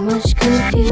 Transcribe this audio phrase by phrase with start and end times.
[0.00, 0.91] much confusion.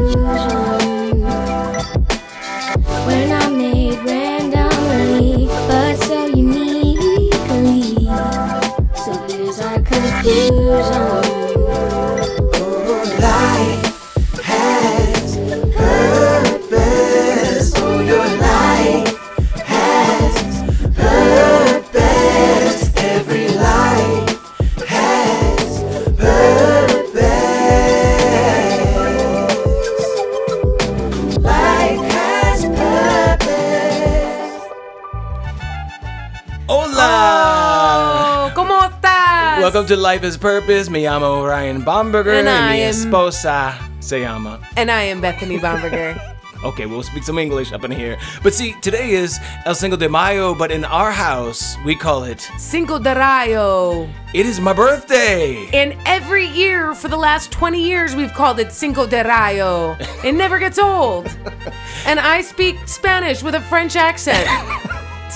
[40.10, 40.90] Life is Purpose.
[40.90, 42.40] Me llamo Ryan Bomberger.
[42.40, 44.58] And I mi am- esposa se llama.
[44.76, 46.18] And I am Bethany Bomberger.
[46.62, 48.18] Okay, we'll speak some English up in here.
[48.42, 52.40] But see, today is El Cinco de Mayo, but in our house, we call it
[52.58, 54.06] Cinco de Rayo.
[54.34, 55.70] It is my birthday.
[55.72, 59.96] And every year for the last 20 years, we've called it Cinco de Rayo.
[60.22, 61.28] It never gets old.
[62.04, 64.46] And I speak Spanish with a French accent.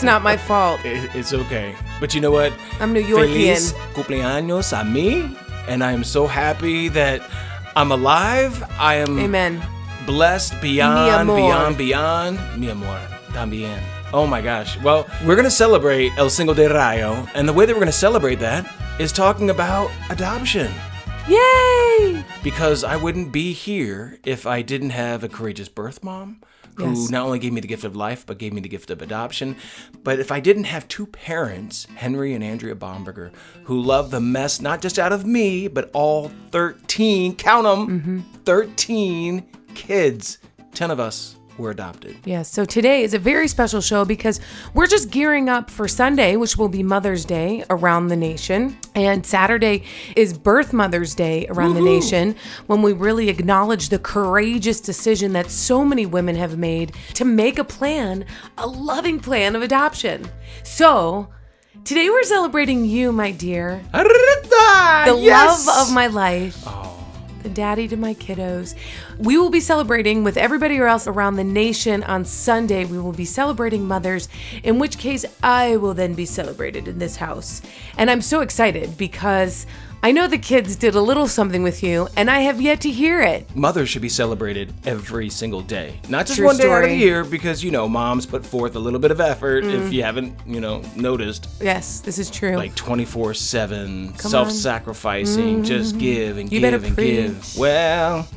[0.04, 0.84] It's not my fault.
[0.84, 1.74] It- It's okay.
[1.98, 2.52] But you know what?
[2.78, 3.56] I'm New Yorkian.
[3.56, 5.34] Feliz cumpleaños a mí.
[5.66, 7.22] And I am so happy that
[7.74, 8.62] I'm alive.
[8.78, 9.62] I am Amen.
[10.04, 12.38] blessed beyond, beyond, beyond.
[12.60, 13.00] Mi amor,
[13.32, 13.80] también.
[14.12, 14.76] Oh my gosh.
[14.84, 17.26] Well, we're going to celebrate El Cinco de Rayo.
[17.34, 18.66] And the way that we're going to celebrate that
[19.00, 20.70] is talking about adoption.
[21.28, 22.24] Yay!
[22.42, 26.42] Because I wouldn't be here if I didn't have a courageous birth mom
[26.76, 27.08] who Yes.
[27.10, 29.56] not only gave me the gift of life, but gave me the gift of adoption.
[30.02, 33.30] But if I didn't have two parents, Henry and Andrea Bomberger,
[33.64, 38.20] who love the mess not just out of me, but all 13, count them, mm-hmm.
[38.44, 40.38] 13 kids.
[40.74, 42.16] 10 of us were adopted.
[42.24, 44.40] Yes, so today is a very special show because
[44.74, 48.76] we're just gearing up for Sunday, which will be Mother's Day around the nation.
[48.94, 49.84] And Saturday
[50.16, 52.36] is Birth Mother's Day around the nation
[52.66, 57.58] when we really acknowledge the courageous decision that so many women have made to make
[57.58, 58.24] a plan,
[58.58, 60.28] a loving plan of adoption.
[60.62, 61.28] So
[61.84, 65.66] today we're celebrating you, my dear, the Yes!
[65.66, 66.64] love of my life.
[66.64, 66.70] The
[67.48, 68.74] daddy to my kiddos.
[69.18, 72.84] We will be celebrating with everybody else around the nation on Sunday.
[72.84, 74.28] We will be celebrating mothers,
[74.62, 77.62] in which case I will then be celebrated in this house.
[77.96, 79.66] And I'm so excited because
[80.04, 82.90] I know the kids did a little something with you, and I have yet to
[82.90, 83.56] hear it.
[83.56, 86.94] Mothers should be celebrated every single day, not just True one day out of the
[86.96, 89.64] year, because you know moms put forth a little bit of effort.
[89.64, 89.86] Mm.
[89.86, 92.54] If you haven't, you know, noticed, Yes, this is true.
[92.54, 97.56] like 24 7 self-sacrificing just give and You give better and give preach.
[97.56, 98.28] well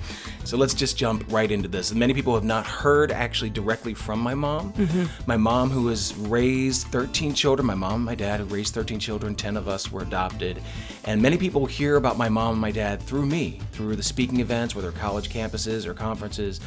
[0.47, 4.19] so let's just jump right into this many people have not heard actually directly from
[4.19, 5.05] my mom Mm-hmm.
[5.27, 8.99] my mom who has raised 13 children my mom and my dad who raised 13
[8.99, 10.61] children 10 of us were adopted
[11.05, 14.39] and many people hear about my mom and my dad through me through the speaking
[14.39, 16.61] events whether college campuses or conferences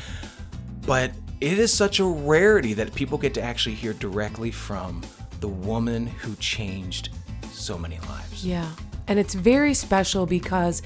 [0.86, 5.00] but it is such a rarity that people get to actually hear directly from
[5.40, 7.08] the woman who changed
[7.50, 8.44] so many lives.
[8.44, 8.70] Yeah.
[9.08, 10.82] And it's very special because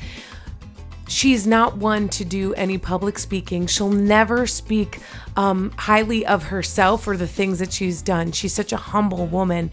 [1.09, 3.67] she's not one to do any public speaking.
[3.67, 5.01] She'll never speak
[5.37, 8.33] um, highly of herself or the things that she's done.
[8.33, 9.71] She's such a humble woman,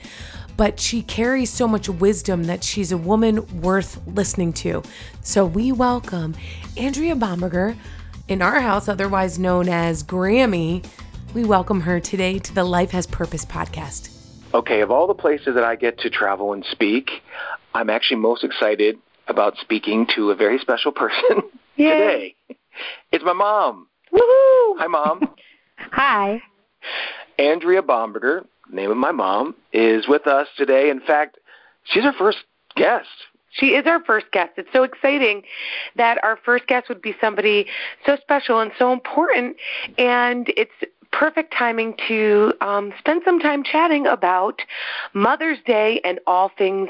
[0.57, 4.83] but she carries so much wisdom that she's a woman worth listening to.
[5.21, 6.35] So we welcome
[6.77, 7.75] Andrea Bomberger
[8.27, 10.85] in our house, otherwise known as Grammy.
[11.33, 14.09] We welcome her today to the Life Has Purpose podcast.
[14.53, 17.23] Okay, of all the places that I get to travel and speak,
[17.73, 18.99] I'm actually most excited
[19.31, 21.41] about speaking to a very special person
[21.77, 22.35] today.
[23.11, 23.87] It's my mom.
[24.13, 24.77] Woohoo!
[24.77, 25.21] Hi, Mom.
[25.77, 26.41] Hi.
[27.39, 30.89] Andrea Bomberger, name of my mom, is with us today.
[30.89, 31.37] In fact,
[31.85, 32.39] she's our first
[32.75, 33.07] guest.
[33.51, 34.51] She is our first guest.
[34.57, 35.43] It's so exciting
[35.95, 37.67] that our first guest would be somebody
[38.05, 39.57] so special and so important.
[39.97, 40.71] And it's
[41.11, 44.61] perfect timing to um, spend some time chatting about
[45.13, 46.89] Mother's Day and all things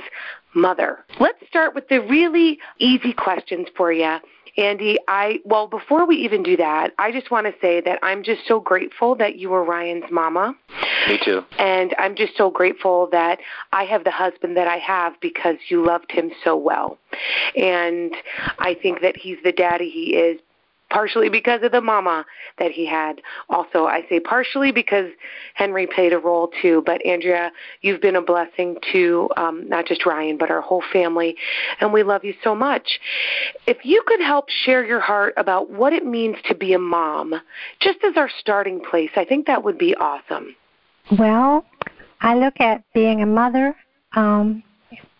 [0.53, 0.99] mother.
[1.19, 4.17] Let's start with the really easy questions for you.
[4.57, 8.21] Andy, I well before we even do that, I just want to say that I'm
[8.21, 10.55] just so grateful that you were Ryan's mama.
[11.07, 11.43] Me too.
[11.57, 13.39] And I'm just so grateful that
[13.71, 16.97] I have the husband that I have because you loved him so well.
[17.55, 18.13] And
[18.59, 20.39] I think that he's the daddy he is
[20.91, 22.25] partially because of the mama
[22.59, 23.21] that he had.
[23.49, 25.09] Also, I say partially because
[25.55, 26.83] Henry played a role too.
[26.85, 27.51] But Andrea,
[27.81, 31.35] you've been a blessing to um, not just Ryan, but our whole family.
[31.79, 32.99] And we love you so much.
[33.65, 37.33] If you could help share your heart about what it means to be a mom,
[37.79, 40.55] just as our starting place, I think that would be awesome.
[41.17, 41.65] Well,
[42.21, 43.75] I look at being a mother
[44.15, 44.63] um,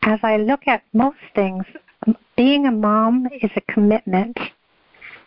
[0.03, 1.63] as I look at most things.
[2.35, 4.37] Being a mom is a commitment.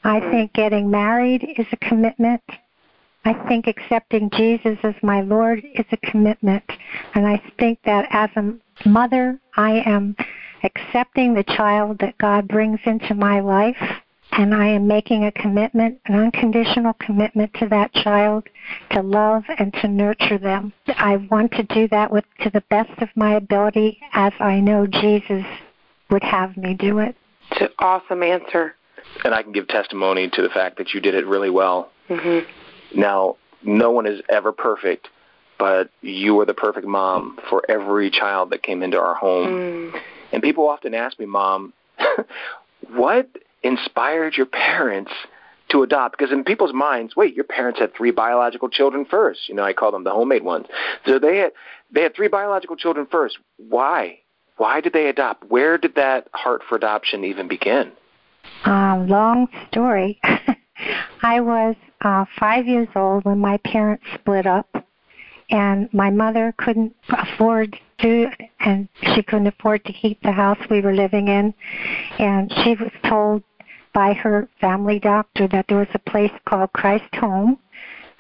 [0.04, 2.42] I think getting married is a commitment.
[3.24, 6.62] I think accepting Jesus as my Lord is a commitment.
[7.14, 8.54] And I think that as a
[8.86, 10.14] mother, I am
[10.62, 13.78] accepting the child that God brings into my life.
[14.32, 18.48] And I am making a commitment, an unconditional commitment to that child
[18.90, 20.72] to love and to nurture them.
[20.88, 24.86] I want to do that with to the best of my ability as I know
[24.86, 25.44] Jesus
[26.10, 27.16] would have me do it.
[27.52, 28.74] It's an awesome answer.
[29.25, 31.90] And I can give testimony to the fact that you did it really well.
[32.08, 32.40] hmm
[32.94, 35.08] Now, no one is ever perfect,
[35.58, 39.49] but you were the perfect mom for every child that came into our home.
[39.49, 40.00] Mm.
[40.32, 41.72] And people often ask me, Mom,
[42.90, 43.28] what
[43.62, 45.12] inspired your parents
[45.70, 46.19] to adopt?
[46.19, 49.49] Because in people's minds, wait, your parents had three biological children first.
[49.49, 50.67] You know, I call them the homemade ones.
[51.06, 51.52] So they had
[51.90, 53.38] they had three biological children first.
[53.56, 54.19] Why?
[54.56, 55.44] Why did they adopt?
[55.50, 57.93] Where did that heart for adoption even begin?
[58.64, 60.20] Uh, long story.
[61.22, 64.69] I was uh, five years old when my parents split up,
[65.50, 68.26] and my mother couldn't afford to,
[68.61, 71.55] and she couldn't afford to keep the house we were living in.
[72.19, 73.43] And she was told
[73.93, 77.58] by her family doctor that there was a place called Christ Home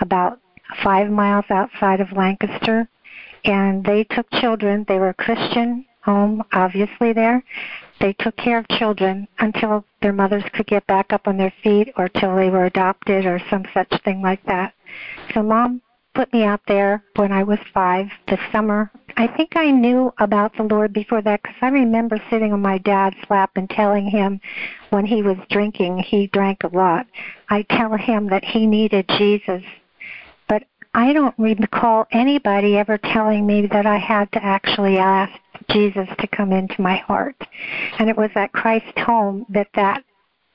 [0.00, 0.40] about
[0.82, 2.88] five miles outside of Lancaster.
[3.44, 4.84] And they took children.
[4.88, 7.42] They were a Christian home, obviously, there.
[8.04, 11.90] They took care of children until their mothers could get back up on their feet
[11.96, 14.74] or till they were adopted or some such thing like that.
[15.32, 15.80] So mom
[16.14, 18.90] put me out there when I was five this summer.
[19.16, 22.76] I think I knew about the Lord before that because I remember sitting on my
[22.76, 24.38] dad's lap and telling him
[24.90, 27.06] when he was drinking, he drank a lot.
[27.48, 29.62] I tell him that he needed Jesus.
[30.46, 35.32] But I don't recall anybody ever telling me that I had to actually ask
[35.70, 37.36] Jesus to come into my heart.
[37.98, 40.04] And it was at Christ home that that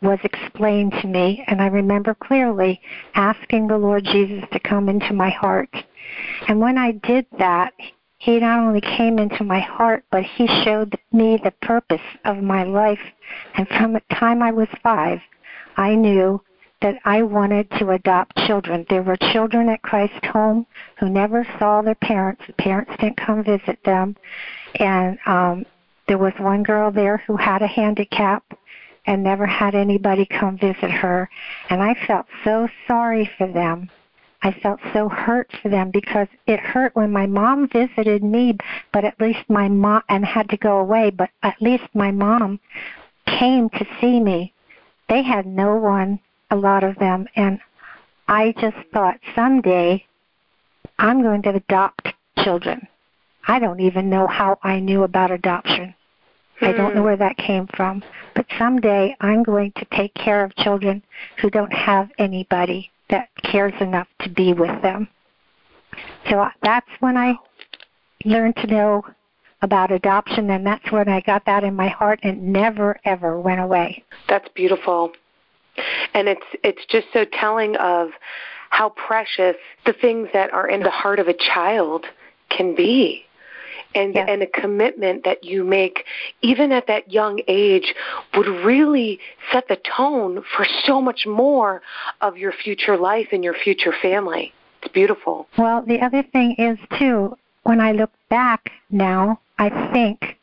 [0.01, 2.81] was explained to me, and I remember clearly
[3.15, 5.73] asking the Lord Jesus to come into my heart.
[6.47, 7.73] And when I did that,
[8.17, 12.63] He not only came into my heart, but He showed me the purpose of my
[12.63, 13.01] life.
[13.55, 15.19] And from the time I was five,
[15.75, 16.41] I knew
[16.81, 18.85] that I wanted to adopt children.
[18.89, 20.65] There were children at Christ Home
[20.99, 22.41] who never saw their parents.
[22.47, 24.15] The parents didn't come visit them.
[24.75, 25.65] And um,
[26.07, 28.43] there was one girl there who had a handicap
[29.05, 31.29] and never had anybody come visit her.
[31.69, 33.89] And I felt so sorry for them.
[34.41, 38.57] I felt so hurt for them because it hurt when my mom visited me,
[38.93, 42.59] but at least my mom, and had to go away, but at least my mom
[43.25, 44.53] came to see me.
[45.09, 46.19] They had no one,
[46.51, 47.59] a lot of them, and
[48.27, 50.05] I just thought someday
[50.97, 52.87] I'm going to adopt children.
[53.47, 55.95] I don't even know how I knew about adoption.
[56.61, 57.05] I don't know hmm.
[57.05, 58.03] where that came from.
[58.35, 61.01] But someday I'm going to take care of children
[61.41, 65.07] who don't have anybody that cares enough to be with them.
[66.29, 67.35] So that's when I
[68.25, 69.03] learned to know
[69.61, 73.59] about adoption and that's when I got that in my heart and never ever went
[73.59, 74.03] away.
[74.27, 75.11] That's beautiful.
[76.13, 78.09] And it's it's just so telling of
[78.69, 82.05] how precious the things that are in the heart of a child
[82.49, 83.25] can be
[83.95, 84.27] and yes.
[84.29, 86.05] and a commitment that you make
[86.41, 87.95] even at that young age
[88.35, 89.19] would really
[89.51, 91.81] set the tone for so much more
[92.21, 94.53] of your future life and your future family.
[94.81, 95.47] It's beautiful.
[95.57, 100.37] Well, the other thing is too, when I look back now, I think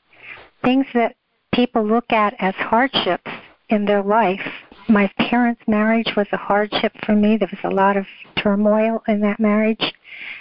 [0.62, 1.16] things that
[1.52, 3.30] people look at as hardships
[3.70, 4.46] in their life.
[4.88, 7.36] My parents' marriage was a hardship for me.
[7.36, 9.94] There was a lot of turmoil in that marriage,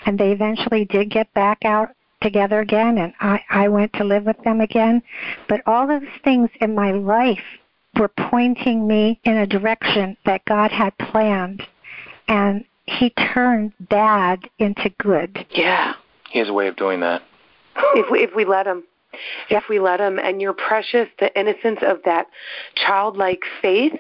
[0.06, 1.90] and they eventually did get back out
[2.26, 5.04] together again and I, I went to live with them again.
[5.48, 7.44] But all those things in my life
[8.00, 11.62] were pointing me in a direction that God had planned.
[12.28, 15.46] And He turned bad into good.
[15.52, 15.94] Yeah.
[16.32, 17.22] He has a way of doing that.
[17.94, 18.84] If we, if we let Him.
[19.52, 20.18] If we let Him.
[20.18, 22.26] And you're precious, the innocence of that
[22.76, 24.00] childlike faith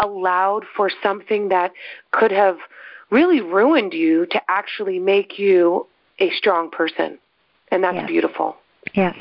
[0.00, 1.72] allowed for something that
[2.10, 2.56] could have
[3.10, 5.86] really ruined you to actually make you
[6.20, 7.18] a strong person
[7.70, 8.06] and that's yes.
[8.06, 8.56] beautiful.
[8.94, 9.16] Yes.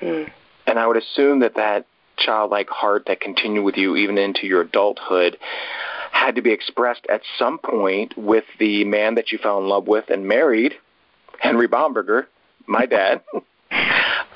[0.00, 0.30] Mm.
[0.66, 4.62] And I would assume that that childlike heart that continued with you even into your
[4.62, 5.38] adulthood
[6.10, 9.86] had to be expressed at some point with the man that you fell in love
[9.86, 10.74] with and married,
[11.38, 12.26] Henry Bomberger,
[12.66, 13.22] my dad.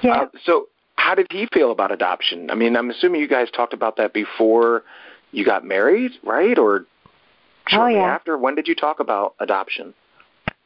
[0.03, 0.23] yeah.
[0.23, 2.51] Uh, so, how did he feel about adoption?
[2.51, 4.85] I mean, I'm assuming you guys talked about that before
[5.33, 6.57] you got married, right?
[6.57, 6.87] Or
[7.67, 8.15] shortly oh, yeah.
[8.15, 8.39] after?
[8.39, 9.95] When did you talk about adoption?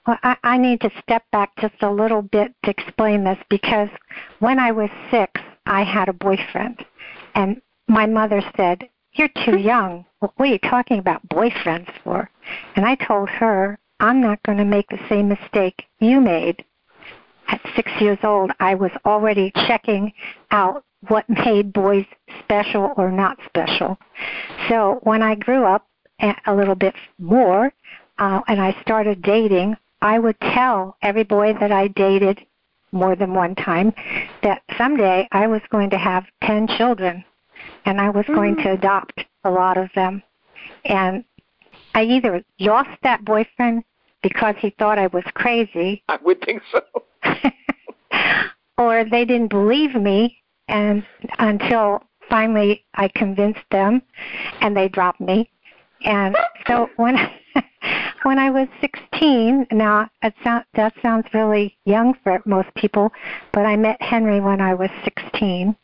[0.06, 3.88] Well, I, I need to step back just a little bit to explain this because
[4.38, 6.84] when I was six, I had a boyfriend,
[7.34, 10.04] and my mother said, "You're too young.
[10.20, 12.30] What are you talking about boyfriends for?"
[12.76, 16.64] And I told her, "I'm not going to make the same mistake you made."
[17.48, 20.12] At six years old, I was already checking
[20.52, 22.06] out what made boys
[22.40, 23.98] special or not special.
[24.68, 25.88] So when I grew up
[26.46, 27.72] a little bit more,
[28.18, 32.44] uh, and I started dating, I would tell every boy that I dated
[32.92, 33.92] more than one time
[34.42, 37.24] that someday I was going to have 10 children
[37.84, 38.34] and I was mm-hmm.
[38.34, 38.74] going to mm.
[38.74, 40.22] adopt a lot of them.
[40.84, 41.24] And
[41.94, 43.84] I either lost that boyfriend
[44.22, 46.02] because he thought I was crazy.
[46.08, 46.80] I would think so.
[48.78, 50.38] or they didn't believe me
[50.68, 51.04] and
[51.38, 54.02] until finally I convinced them,
[54.60, 55.50] and they dropped me.
[56.04, 56.36] And
[56.66, 57.16] so when
[58.26, 63.12] when I was 16, now it sound, that sounds really young for most people,
[63.52, 65.76] but I met Henry when I was 16,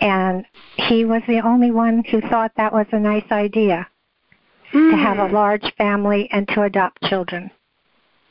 [0.00, 0.46] and
[0.76, 3.86] he was the only one who thought that was a nice idea
[4.72, 4.90] mm.
[4.90, 5.34] to have a hmm.
[5.34, 7.50] large family and to adopt children.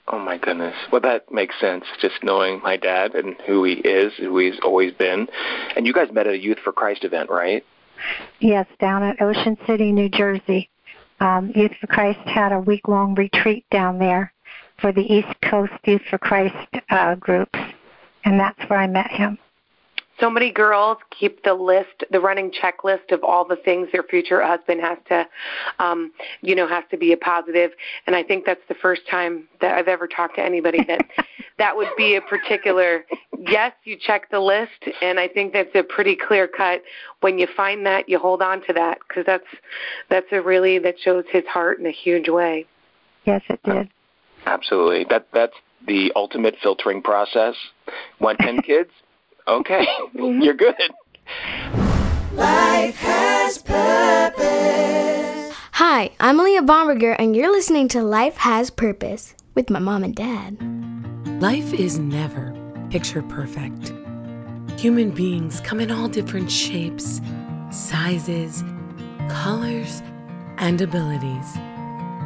[0.08, 0.74] Oh my goodness.
[0.92, 1.86] Well, that makes sense.
[2.02, 5.28] Just knowing my dad and who he is, who he's always been.
[5.76, 7.64] And you guys met at a Youth for Christ event, right?
[8.40, 10.72] Yes, down at Ocean City, New Jersey.
[11.20, 14.34] Um, Youth for Christ had a week long retreat down there
[14.80, 16.56] for the East Coast Youth for Christ
[16.90, 17.60] uh, groups,
[18.24, 19.40] and that's where I met him
[20.20, 24.44] so many girls keep the list, the running checklist of all the things their future
[24.44, 25.28] husband has to,
[25.80, 27.72] um, you know, has to be a positive.
[28.06, 31.02] And I think that's the first time that I've ever talked to anybody that
[31.58, 33.06] that would be a particular.
[33.38, 36.82] Yes, you check the list, and I think that's a pretty clear cut.
[37.22, 39.48] When you find that, you hold on to that because that's
[40.10, 42.66] that's a really that shows his heart in a huge way.
[43.26, 43.90] Yes, it did.
[44.46, 45.06] Absolutely.
[45.10, 45.56] That that's
[45.86, 47.56] the ultimate filtering process.
[48.20, 48.90] Want ten kids?
[49.48, 50.76] Okay, you're good.
[52.34, 55.56] Life has purpose.
[55.72, 60.14] Hi, I'm Leah Bomberger, and you're listening to Life Has Purpose with my mom and
[60.14, 60.58] dad.
[61.42, 62.54] Life is never
[62.90, 63.94] picture perfect.
[64.78, 67.22] Human beings come in all different shapes,
[67.72, 68.66] sizes,
[69.30, 70.02] colors,
[70.58, 71.56] and abilities.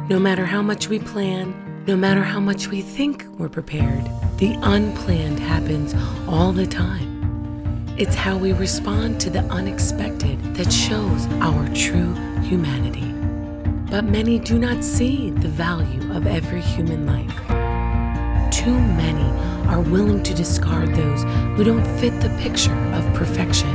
[0.08, 1.54] No matter how much we plan,
[1.86, 4.04] no matter how much we think we're prepared,
[4.38, 5.94] the unplanned happens
[6.26, 7.11] all the time.
[7.98, 13.12] It's how we respond to the unexpected that shows our true humanity.
[13.90, 17.36] But many do not see the value of every human life.
[18.50, 19.28] Too many
[19.68, 21.22] are willing to discard those
[21.54, 23.68] who don't fit the picture of perfection.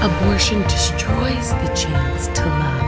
[0.00, 2.82] Abortion destroys the chance to love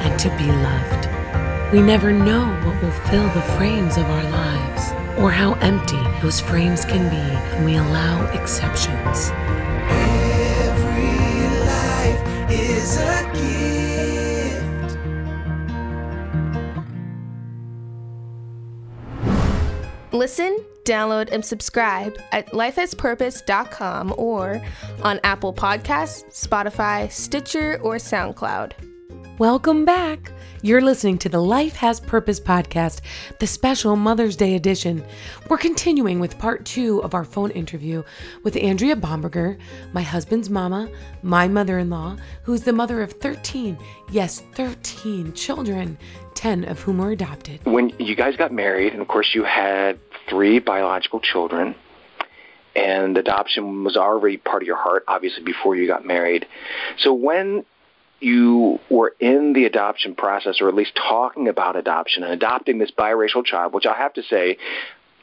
[0.00, 1.70] and to be loved.
[1.70, 6.40] We never know what will fill the frames of our lives or how empty those
[6.40, 9.32] frames can be when we allow exceptions.
[12.86, 14.98] Is a gift.
[20.12, 24.62] Listen, download, and subscribe at lifehaspurpose.com or
[25.02, 28.72] on Apple Podcasts, Spotify, Stitcher, or SoundCloud.
[29.38, 30.30] Welcome back.
[30.62, 33.02] You're listening to the Life Has Purpose podcast,
[33.40, 35.04] the special Mother's Day edition.
[35.50, 38.02] We're continuing with part two of our phone interview
[38.42, 39.58] with Andrea Bomberger,
[39.92, 40.88] my husband's mama,
[41.22, 43.76] my mother in law, who's the mother of 13,
[44.10, 45.98] yes, 13 children,
[46.34, 47.60] 10 of whom were adopted.
[47.64, 49.98] When you guys got married, and of course you had
[50.28, 51.74] three biological children,
[52.74, 56.46] and adoption was already part of your heart, obviously, before you got married.
[56.98, 57.66] So when
[58.20, 62.90] you were in the adoption process, or at least talking about adoption and adopting this
[62.90, 64.58] biracial child, which I have to say,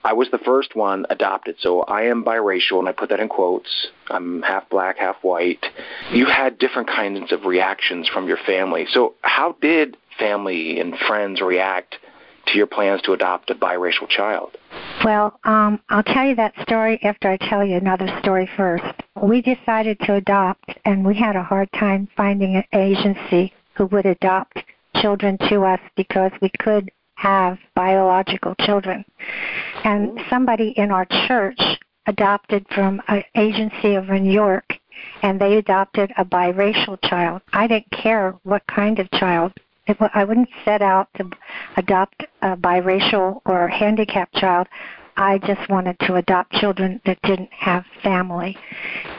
[0.06, 3.30] I was the first one adopted, so I am biracial, and I put that in
[3.30, 3.88] quotes.
[4.10, 5.66] I'm half black, half white.
[6.12, 8.86] You had different kinds of reactions from your family.
[8.92, 11.96] So, how did family and friends react
[12.48, 14.58] to your plans to adopt a biracial child?
[15.06, 19.03] Well, um, I'll tell you that story after I tell you another story first.
[19.22, 24.06] We decided to adopt, and we had a hard time finding an agency who would
[24.06, 24.64] adopt
[24.96, 29.06] children to us because we could have biological children.
[29.84, 31.60] And somebody in our church
[32.08, 34.78] adopted from an agency over in New York,
[35.22, 37.42] and they adopted a biracial child.
[37.54, 39.54] I didn't care what kind of child
[40.14, 41.30] I wouldn't set out to
[41.76, 44.68] adopt a biracial or handicapped child.
[45.16, 48.58] I just wanted to adopt children that didn't have family.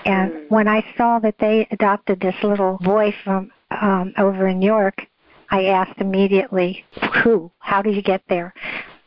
[0.04, 0.50] And mm.
[0.50, 5.06] when I saw that they adopted this little boy from um, over in New York,
[5.50, 6.84] I asked immediately,
[7.22, 7.50] who?
[7.58, 8.54] How did you get there?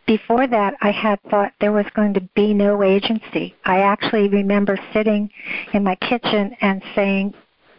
[0.06, 3.54] Before that, I had thought there was going to be no agency.
[3.66, 5.30] I actually remember sitting
[5.74, 7.34] in my kitchen and saying,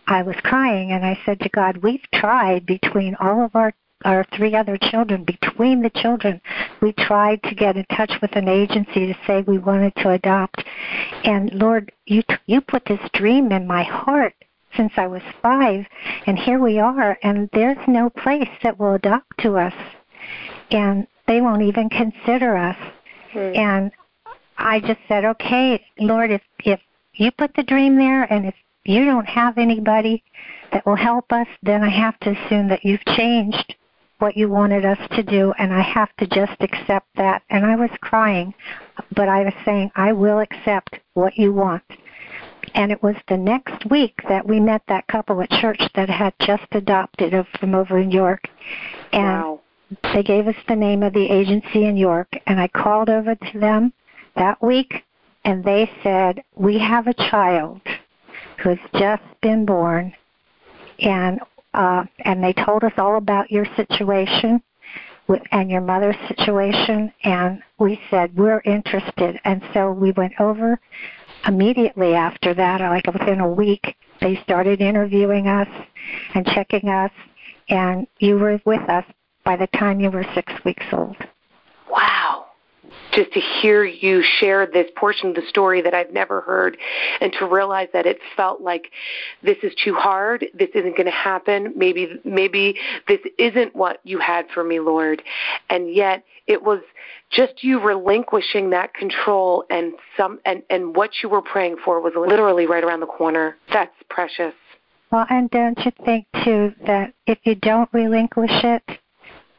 [0.06, 3.72] I was crying and I said to God, We've tried between all of our
[4.04, 6.40] our three other children, between the children,
[6.80, 10.64] we tried to get in touch with an agency to say we wanted to adopt.
[11.24, 14.34] And Lord, you you put this dream in my heart
[14.76, 15.86] since I was five,
[16.26, 19.74] and here we are, and there's no place that will adopt to us,
[20.70, 22.76] and they won't even consider us.
[23.32, 23.52] Hmm.
[23.54, 23.90] And
[24.56, 26.80] I just said, okay, Lord, if if
[27.14, 30.22] you put the dream there, and if you don't have anybody
[30.72, 33.74] that will help us, then I have to assume that you've changed
[34.18, 37.42] what you wanted us to do, and I have to just accept that.
[37.50, 38.54] And I was crying,
[39.14, 41.84] but I was saying, I will accept what you want.
[42.74, 46.34] And it was the next week that we met that couple at church that had
[46.40, 48.44] just adopted from over in York.
[49.12, 49.60] And wow.
[50.12, 52.28] they gave us the name of the agency in York.
[52.46, 53.92] And I called over to them
[54.36, 55.04] that week,
[55.44, 57.80] and they said, We have a child
[58.58, 60.14] who has just been born.
[61.00, 61.40] And
[61.74, 64.62] uh, and they told us all about your situation
[65.52, 69.38] and your mother's situation, and we said we're interested.
[69.44, 70.80] And so we went over
[71.46, 75.68] immediately after that, like within a week, they started interviewing us
[76.34, 77.12] and checking us,
[77.68, 79.04] and you were with us
[79.44, 81.16] by the time you were six weeks old.
[81.90, 82.46] Wow.
[83.12, 86.76] Just to hear you share this portion of the story that I've never heard
[87.20, 88.90] and to realize that it felt like
[89.42, 94.18] this is too hard, this isn't going to happen, maybe maybe this isn't what you
[94.18, 95.22] had for me, Lord.
[95.70, 96.80] And yet it was
[97.30, 102.12] just you relinquishing that control and some and and what you were praying for was
[102.16, 103.56] literally right around the corner.
[103.72, 104.54] That's precious.
[105.10, 108.82] Well, and don't you think too that if you don't relinquish it,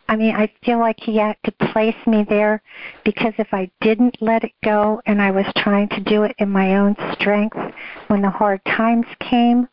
[0.10, 2.64] I mean, I feel like he had to place me there
[3.06, 6.50] because if I didn't let it go and I was trying to do it in
[6.50, 7.56] my own strength,
[8.08, 9.70] when the hard times came,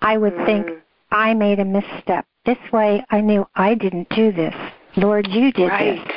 [0.00, 0.46] I would mm.
[0.46, 0.68] think
[1.10, 2.24] I made a misstep.
[2.46, 4.54] This way, I knew I didn't do this.
[4.96, 5.96] Lord, you did right.
[5.96, 6.14] this.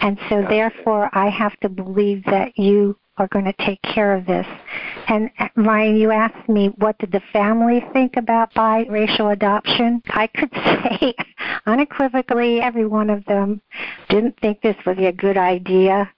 [0.00, 4.26] And so therefore I have to believe that you are going to take care of
[4.26, 4.46] this.
[5.08, 10.02] And Ryan, you asked me what did the family think about biracial adoption?
[10.10, 11.14] I could say
[11.66, 13.60] unequivocally every one of them
[14.08, 16.10] didn't think this was a good idea.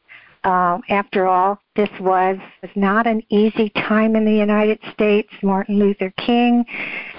[0.44, 5.28] Um, after all, this was, was not an easy time in the United States.
[5.42, 6.64] Martin Luther King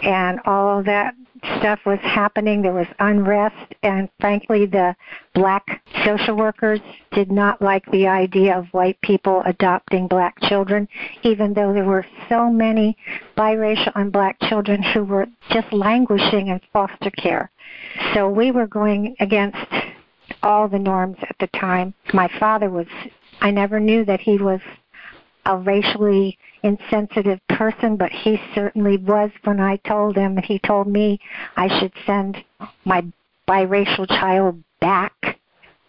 [0.02, 1.14] and all of that
[1.58, 2.62] stuff was happening.
[2.62, 4.96] There was unrest, and frankly, the
[5.34, 6.80] black social workers
[7.12, 10.88] did not like the idea of white people adopting black children,
[11.24, 12.98] even though there were so many
[13.38, 17.52] biracial and black children who were just languishing in foster care.
[18.14, 19.58] So we were going against
[20.44, 21.94] all the norms at the time.
[22.14, 22.88] My father was,
[23.42, 24.62] I never knew that he was
[25.46, 30.38] a racially insensitive person, but he certainly was when I told him.
[30.38, 31.20] He told me
[31.56, 32.44] I should send
[32.86, 33.06] my
[33.48, 35.40] biracial child back,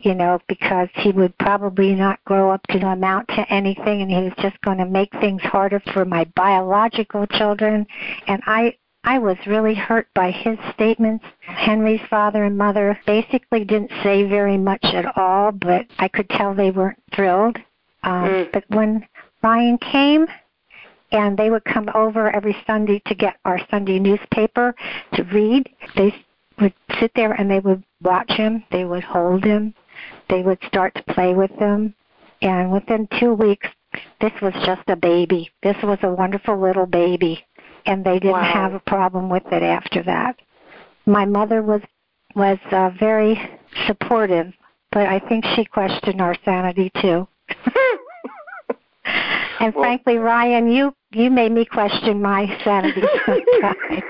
[0.00, 4.22] you know, because he would probably not grow up to amount to anything and he
[4.22, 7.86] was just going to make things harder for my biological children.
[8.26, 11.24] And I I was really hurt by his statements.
[11.40, 16.54] Henry's father and mother basically didn't say very much at all, but I could tell
[16.54, 17.56] they weren't thrilled.
[18.02, 18.52] Um, mm.
[18.52, 19.06] But when
[19.42, 20.26] Ryan came,
[21.12, 24.74] and they would come over every Sunday to get our Sunday newspaper
[25.14, 25.68] to read.
[25.96, 26.14] They
[26.60, 29.74] would sit there and they would watch him, they would hold him,
[30.28, 31.94] they would start to play with him,
[32.42, 33.68] and within two weeks,
[34.20, 35.50] this was just a baby.
[35.62, 37.44] This was a wonderful little baby,
[37.86, 38.52] and they didn't wow.
[38.52, 40.36] have a problem with it after that.
[41.06, 41.82] My mother was
[42.36, 43.36] was uh, very
[43.88, 44.52] supportive,
[44.92, 47.26] but I think she questioned our sanity too.
[49.60, 54.02] And well, frankly, Ryan, you you made me question my sanity sometimes.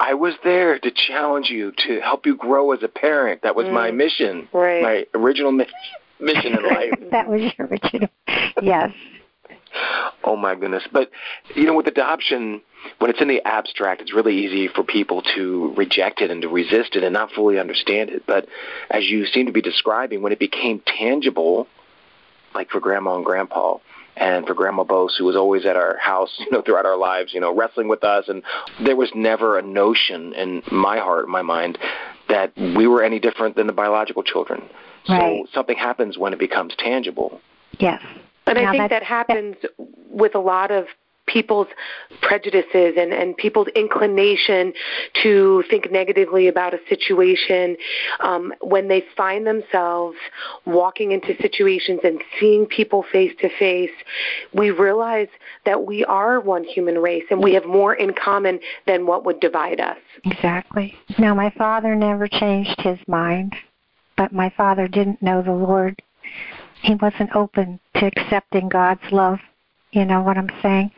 [0.00, 3.42] I was there to challenge you, to help you grow as a parent.
[3.42, 4.82] That was mm, my mission, right.
[4.82, 5.66] my original mi-
[6.20, 6.92] mission in life.
[7.10, 8.08] that was your original,
[8.62, 8.92] yes.
[10.24, 10.82] Oh my goodness!
[10.92, 11.10] But
[11.54, 12.62] you know, with adoption,
[12.98, 16.48] when it's in the abstract, it's really easy for people to reject it and to
[16.48, 18.24] resist it and not fully understand it.
[18.26, 18.46] But
[18.90, 21.66] as you seem to be describing, when it became tangible,
[22.54, 23.78] like for grandma and grandpa
[24.18, 27.32] and for grandma Bose who was always at our house, you know, throughout our lives,
[27.32, 28.42] you know, wrestling with us and
[28.84, 31.78] there was never a notion in my heart, my mind,
[32.28, 34.62] that we were any different than the biological children.
[35.08, 35.44] Right.
[35.44, 37.40] So something happens when it becomes tangible.
[37.78, 38.02] Yes.
[38.46, 39.56] And now I think that happens
[40.10, 40.86] with a lot of
[41.28, 41.68] people's
[42.22, 44.72] prejudices and, and people's inclination
[45.22, 47.76] to think negatively about a situation
[48.20, 50.16] um, when they find themselves
[50.66, 53.90] walking into situations and seeing people face to face,
[54.52, 55.28] we realize
[55.64, 59.40] that we are one human race and we have more in common than what would
[59.40, 59.98] divide us.
[60.24, 60.96] Exactly.
[61.18, 63.54] Now, my father never changed his mind,
[64.16, 66.00] but my father didn't know the Lord.
[66.82, 69.38] He wasn't open to accepting God's love
[69.92, 70.90] you know what I'm saying?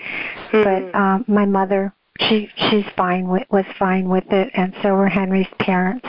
[0.52, 0.62] Mm-hmm.
[0.62, 5.08] But um, my mother, she she's fine with was fine with it, and so were
[5.08, 6.06] Henry's parents.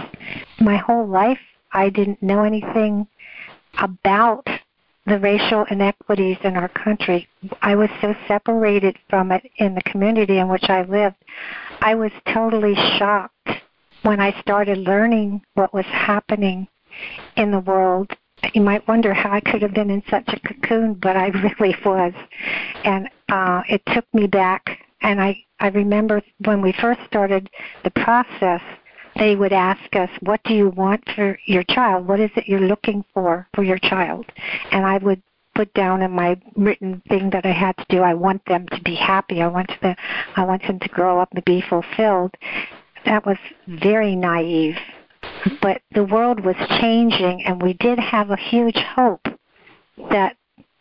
[0.60, 1.40] My whole life,
[1.72, 3.08] I didn't know anything
[3.80, 4.48] about
[5.06, 7.28] the racial inequities in our country.
[7.62, 11.16] I was so separated from it in the community in which I lived.
[11.82, 13.50] I was totally shocked
[14.04, 16.68] when I started learning what was happening
[17.36, 18.12] in the world
[18.54, 21.28] you might wonder how I could have been in such a cocoon, but I
[21.60, 22.14] really was.
[22.84, 24.80] And uh, it took me back.
[25.02, 27.50] And I, I remember when we first started
[27.84, 28.62] the process,
[29.18, 32.08] they would ask us, What do you want for your child?
[32.08, 34.26] What is it you're looking for for your child?
[34.72, 35.22] And I would
[35.56, 38.02] put down in my written thing that I had to do.
[38.02, 39.42] I want them to be happy.
[39.42, 39.96] I want them,
[40.36, 42.36] I want them to grow up and be fulfilled.
[43.06, 44.78] That was very naive.
[45.62, 49.26] But the world was changing, and we did have a huge hope
[50.10, 50.38] that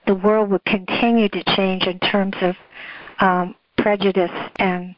[0.07, 2.57] the world would continue to change in terms of
[3.21, 4.95] um, prejudice and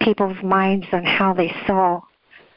[0.00, 2.00] people's minds on how they saw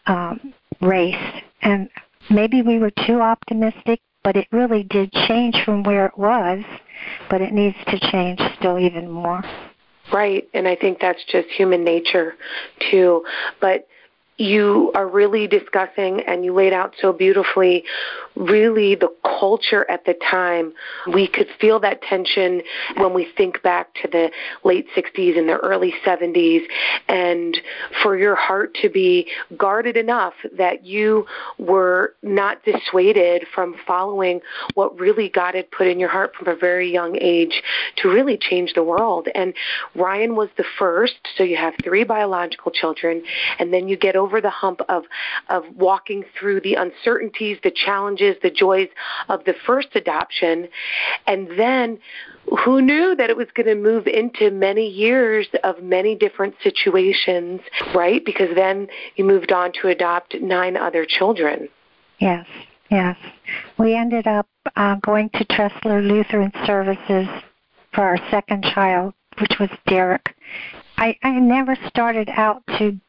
[0.07, 1.15] um, race.
[1.61, 1.89] And
[2.29, 6.63] maybe we were too optimistic, but it really did change from where it was,
[7.29, 9.43] but it needs to change still even more.
[10.11, 12.35] Right, and I think that's just human nature
[12.91, 13.23] too.
[13.59, 13.87] But
[14.37, 17.83] you are really discussing and you laid out so beautifully
[18.35, 20.73] really the culture at the time.
[21.07, 22.61] We could feel that tension
[22.97, 24.31] when we think back to the
[24.63, 26.63] late 60s and the early 70s
[27.07, 27.57] and
[28.03, 31.25] for your heart to be guarded enough that you
[31.57, 34.41] were not dissuaded from following
[34.73, 37.63] what really God had put in your heart from a very young age
[37.97, 39.29] to really change the world.
[39.33, 39.53] And
[39.95, 43.23] Ryan was the first, so you have three biological children
[43.59, 45.03] and then you get over over the hump of
[45.49, 48.89] of walking through the uncertainties, the challenges, the joys
[49.29, 50.67] of the first adoption,
[51.27, 51.99] and then
[52.63, 57.61] who knew that it was going to move into many years of many different situations,
[57.93, 58.23] right?
[58.25, 61.69] Because then you moved on to adopt nine other children.
[62.19, 62.47] Yes,
[62.89, 63.17] yes.
[63.77, 67.27] We ended up uh, going to Tressler Lutheran Services
[67.93, 70.35] for our second child, which was Derek.
[70.97, 72.99] I, I never started out to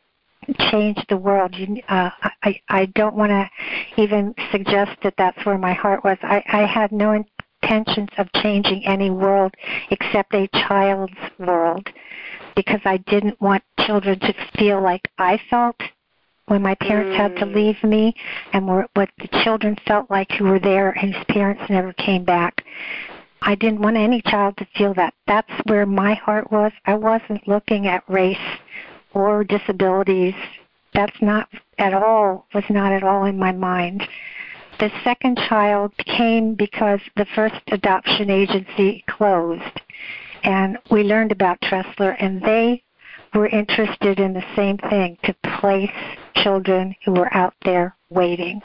[0.71, 1.55] change the world.
[1.55, 2.11] You, uh,
[2.43, 3.51] I, I don't want to
[3.97, 6.19] even suggest that that's where my heart was.
[6.23, 7.25] I, I had no
[7.63, 9.55] intentions of changing any world
[9.91, 11.89] except a child's world
[12.55, 15.77] because I didn't want children to feel like I felt
[16.47, 17.17] when my parents mm.
[17.17, 17.55] had to mm.
[17.55, 18.15] leave me
[18.53, 22.25] and were, what the children felt like who were there and whose parents never came
[22.25, 22.65] back.
[23.43, 25.15] I didn't want any child to feel that.
[25.27, 26.73] That's where my heart was.
[26.87, 28.39] I wasn't looking at race
[29.16, 30.35] or disabilities.
[30.92, 31.48] That's not
[31.79, 34.07] at all, was not at all in my mind.
[34.79, 39.81] The second child came because the first adoption agency closed.
[40.42, 42.83] And we learned about Tressler, and they
[43.35, 45.90] were interested in the same thing to place
[46.35, 48.61] children who were out there waiting.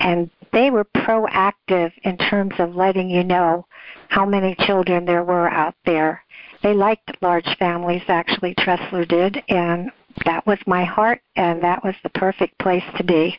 [0.00, 3.66] And they were proactive in terms of letting you know
[4.08, 6.24] how many children there were out there
[6.62, 9.90] they liked large families, actually, Tressler did, and
[10.24, 13.38] that was my heart, and that was the perfect place to be.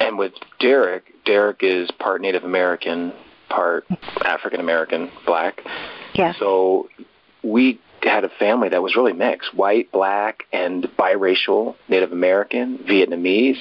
[0.00, 3.12] And with Derek, Derek is part Native American,
[3.48, 3.84] part
[4.24, 5.60] African American, black.
[6.14, 6.36] Yes.
[6.38, 6.88] So
[7.42, 13.58] we had a family that was really mixed white, black, and biracial, Native American, Vietnamese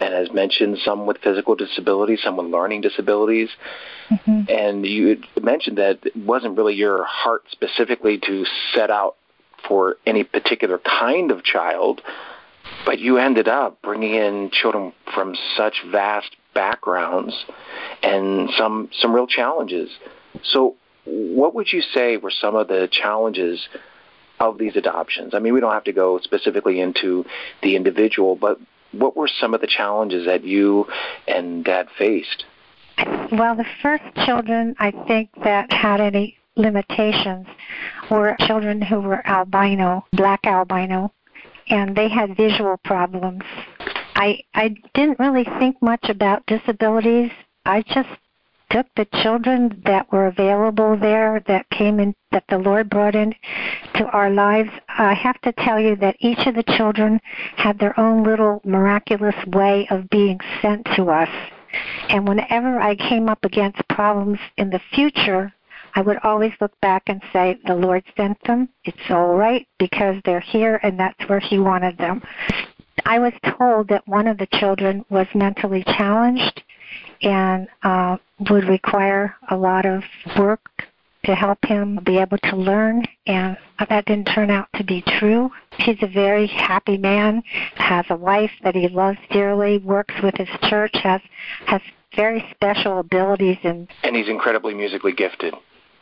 [0.00, 3.48] and as mentioned, some with physical disabilities, some with learning disabilities.
[4.10, 4.42] Mm-hmm.
[4.48, 9.16] And you mentioned that it wasn't really your heart specifically to set out
[9.66, 12.02] for any particular kind of child,
[12.84, 17.34] but you ended up bringing in children from such vast backgrounds
[18.02, 19.90] and some some real challenges.
[20.42, 23.66] So, what would you say were some of the challenges
[24.38, 25.34] of these adoptions?
[25.34, 27.24] I mean, we don't have to go specifically into
[27.62, 28.60] the individual, but
[28.98, 30.86] what were some of the challenges that you
[31.26, 32.44] and Dad faced?
[33.32, 37.46] Well, the first children I think that had any limitations
[38.10, 41.12] were children who were albino, black albino,
[41.68, 43.42] and they had visual problems.
[44.14, 47.30] I I didn't really think much about disabilities.
[47.64, 48.08] I just
[48.70, 53.34] took the children that were available there that came in that the Lord brought in
[53.94, 54.70] to our lives.
[54.88, 57.20] I have to tell you that each of the children
[57.56, 61.28] had their own little miraculous way of being sent to us.
[62.08, 65.52] And whenever I came up against problems in the future,
[65.94, 68.68] I would always look back and say, The Lord sent them.
[68.84, 72.22] It's all right because they're here and that's where He wanted them.
[73.04, 76.62] I was told that one of the children was mentally challenged
[77.22, 78.16] and uh,
[78.50, 80.02] would require a lot of
[80.38, 80.60] work
[81.24, 83.56] to help him be able to learn, and
[83.88, 85.50] that didn't turn out to be true.
[85.78, 87.42] He's a very happy man,
[87.74, 91.20] has a wife that he loves dearly, works with his church, has
[91.66, 91.80] has
[92.14, 95.54] very special abilities, and and he's incredibly musically gifted.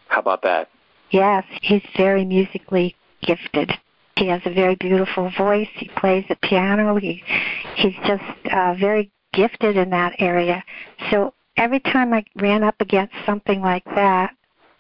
[0.09, 0.69] How about that?
[1.11, 3.73] Yes, he's very musically gifted.
[4.17, 5.69] He has a very beautiful voice.
[5.75, 6.97] He plays the piano.
[6.97, 7.23] He
[7.77, 8.23] he's just
[8.53, 10.63] uh, very gifted in that area.
[11.11, 14.35] So every time I ran up against something like that,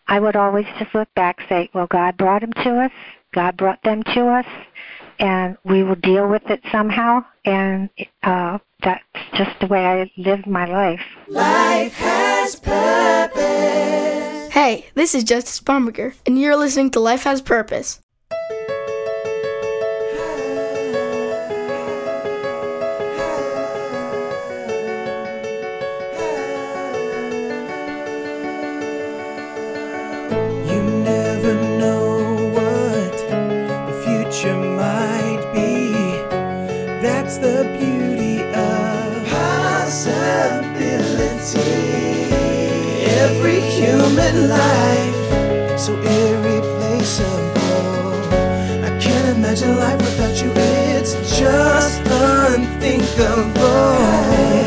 [0.06, 2.92] I would always just look back, say, well, God brought them to us,
[3.32, 4.46] God brought them to us,
[5.18, 7.24] and we will deal with it somehow.
[7.44, 7.88] And
[8.22, 9.02] uh, that's
[9.34, 11.00] just the way I live my life.
[11.28, 14.52] Life has purpose.
[14.52, 18.00] Hey, this is Justice Bomberger, and you're listening to Life Has Purpose.
[43.22, 47.34] Every human life, so irreplaceable.
[48.82, 54.63] I can't imagine life without you, it's just unthinkable.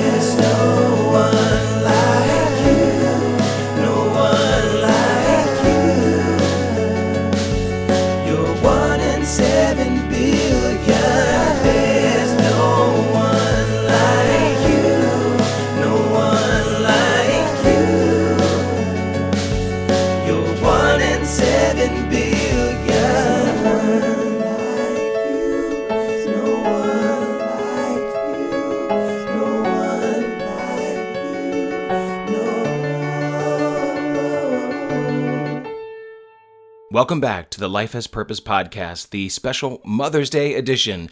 [36.98, 41.12] Welcome back to the Life Has Purpose podcast, the special Mother's Day edition.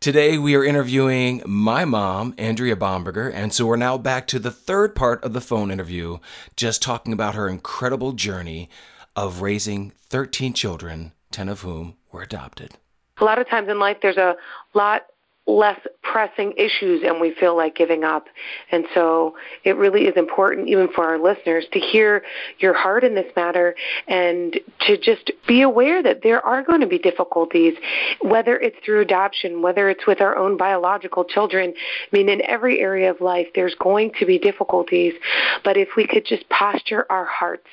[0.00, 4.50] Today we are interviewing my mom, Andrea Bomberger, and so we're now back to the
[4.50, 6.16] third part of the phone interview,
[6.56, 8.70] just talking about her incredible journey
[9.14, 12.76] of raising 13 children, 10 of whom were adopted.
[13.18, 14.34] A lot of times in life, there's a
[14.72, 15.02] lot
[15.48, 18.26] less pressing issues and we feel like giving up.
[18.70, 19.34] And so
[19.64, 22.22] it really is important, even for our listeners, to hear
[22.58, 23.74] your heart in this matter
[24.06, 27.74] and to just be aware that there are going to be difficulties,
[28.20, 31.72] whether it's through adoption, whether it's with our own biological children.
[31.76, 35.14] I mean, in every area of life, there's going to be difficulties.
[35.64, 37.68] But if we could just posture our hearts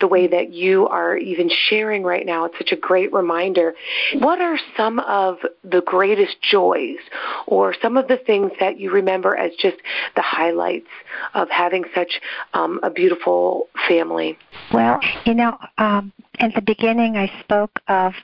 [0.00, 2.44] the way that you are even sharing right now.
[2.44, 3.74] It's such a great reminder.
[4.18, 6.98] What are some of the greatest joys
[7.46, 9.76] or some of the things that you remember as just
[10.14, 10.88] the highlights
[11.34, 12.20] of having such
[12.54, 14.38] um, a beautiful family?
[14.72, 18.14] Well, you know, um, at the beginning I spoke of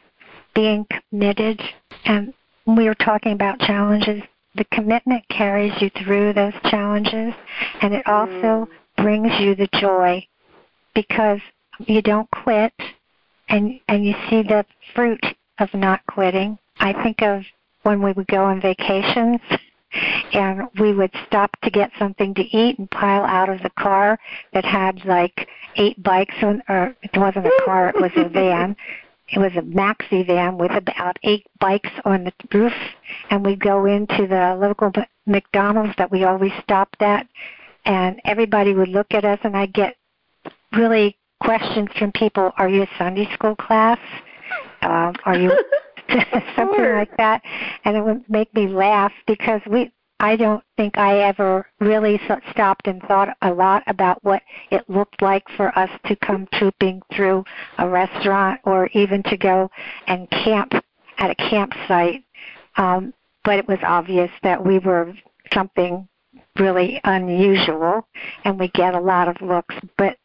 [0.55, 1.61] being committed,
[2.05, 2.33] and
[2.67, 4.23] we were talking about challenges.
[4.55, 7.35] The commitment carries you through those challenges,
[7.83, 10.25] and it also brings you the joy
[10.95, 11.41] because
[11.79, 12.73] you don't quit,
[13.49, 15.25] and and you see the fruit
[15.59, 16.59] of not quitting.
[16.81, 17.45] I think of
[17.83, 19.41] when we would go on vacations
[20.33, 24.19] and we would stop to get something to eat and pile out of the car
[24.53, 28.75] that had like eight bikes on or it wasn't a car it was a van
[29.29, 32.73] it was a maxi van with about eight bikes on the roof
[33.31, 34.93] and we'd go into the local
[35.27, 37.27] mcdonald's that we always stopped at
[37.85, 39.97] and everybody would look at us and i'd get
[40.73, 43.99] really questions from people are you a sunday school class
[44.83, 45.51] um, are you
[46.57, 46.99] something Sure.
[46.99, 47.43] like that
[47.85, 52.21] and it would make me laugh because we I don't think I ever really
[52.51, 57.03] stopped and thought a lot about what it looked like for us to come trooping
[57.15, 57.45] through
[57.79, 59.71] a restaurant or even to go
[60.07, 60.73] and camp
[61.19, 62.25] at a campsite.
[62.77, 63.13] Um,
[63.45, 65.13] but it was obvious that we were
[65.53, 66.09] something
[66.59, 68.07] really unusual
[68.45, 69.75] and we get a lot of looks.
[69.99, 70.17] But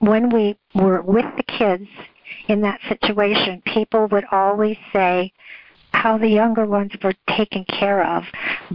[0.00, 1.88] when we were with the kids
[2.48, 5.32] in that situation, people would always say
[5.92, 8.24] how the younger ones were taken care of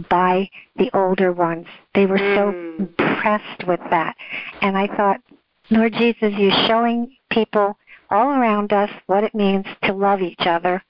[0.08, 1.66] by the older ones.
[1.94, 2.78] They were so Mm.
[2.98, 4.16] impressed with that.
[4.60, 5.20] And I thought,
[5.70, 7.78] Lord Jesus, you're showing people
[8.10, 10.82] all around us what it means to love each other.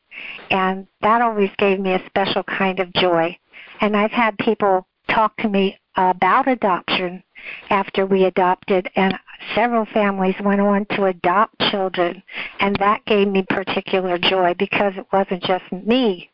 [0.51, 3.37] And that always gave me a special kind of joy.
[3.81, 7.23] And I've had people talk to me about adoption
[7.71, 9.19] after we adopted, and
[9.55, 12.23] several families went on to adopt children,
[12.61, 16.31] and that gave me particular joy because it wasn't just me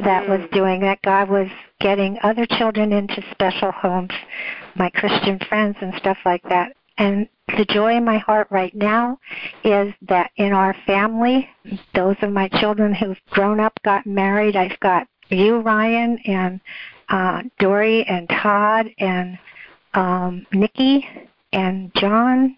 [0.00, 1.02] that was doing that.
[1.02, 1.48] God was
[1.80, 4.12] getting other children into special homes,
[4.74, 6.76] my Christian friends and stuff like that.
[6.98, 9.18] And the joy in my heart right now
[9.64, 11.48] is that in our family,
[11.94, 16.60] those of my children who've grown up, got married, I've got you, Ryan, and
[17.08, 19.38] uh, Dory, and Todd, and
[19.94, 21.06] um, Nikki,
[21.52, 22.56] and John.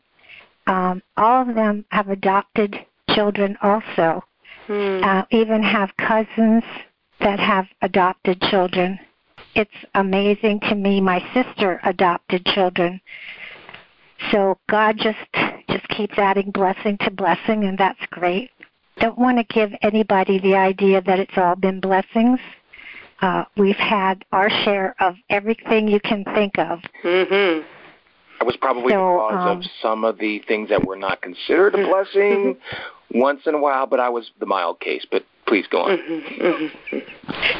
[0.66, 2.76] Um, all of them have adopted
[3.10, 4.22] children also.
[4.66, 5.00] Hmm.
[5.02, 6.62] Uh, even have cousins
[7.20, 8.98] that have adopted children.
[9.54, 11.00] It's amazing to me.
[11.00, 13.00] My sister adopted children.
[14.30, 15.18] So God just
[15.68, 18.50] just keeps adding blessing to blessing, and that's great.
[18.98, 22.38] Don't want to give anybody the idea that it's all been blessings.
[23.20, 26.80] Uh, we've had our share of everything you can think of.
[27.02, 27.64] Mhm.
[28.42, 31.22] I was probably So, the cause um, of some of the things that were not
[31.22, 32.56] considered a blessing
[33.14, 35.06] once in a while, but I was the mild case.
[35.08, 35.96] But please go on.
[35.96, 36.72] Mhm.
[36.90, 37.02] Mhm.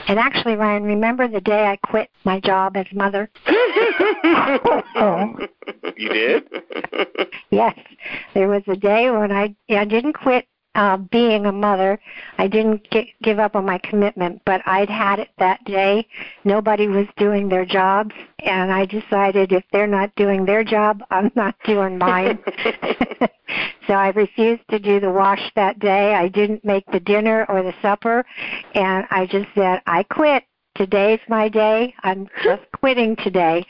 [0.09, 3.31] And actually, Ryan, remember the day I quit my job as mother?
[3.47, 5.37] Oh.
[5.97, 6.49] You did?
[7.51, 7.79] Yes,
[8.35, 11.99] there was a day when I I didn't quit uh, being a mother.
[12.39, 16.07] I didn't get, give up on my commitment, but I'd had it that day.
[16.45, 21.31] Nobody was doing their jobs, and I decided if they're not doing their job, I'm
[21.35, 22.39] not doing mine.
[23.87, 26.15] so I refused to do the wash that day.
[26.15, 28.25] I didn't make the dinner or the supper,
[28.75, 30.45] and I just said, I quit.
[30.75, 31.95] Today's my day.
[32.03, 33.67] I'm just quitting today.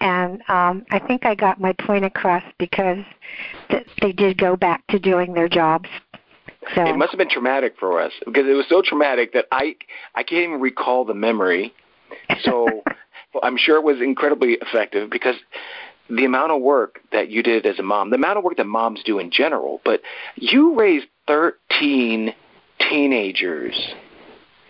[0.00, 3.04] And um, I think I got my point across because
[3.70, 5.88] th- they did go back to doing their jobs.
[6.74, 9.76] So It must have been traumatic for us because it was so traumatic that I
[10.14, 11.72] I can't even recall the memory.
[12.42, 12.82] So
[13.42, 15.36] I'm sure it was incredibly effective because
[16.10, 18.66] the amount of work that you did as a mom, the amount of work that
[18.66, 20.02] moms do in general, but
[20.34, 22.34] you raised 13
[22.90, 23.94] teenagers.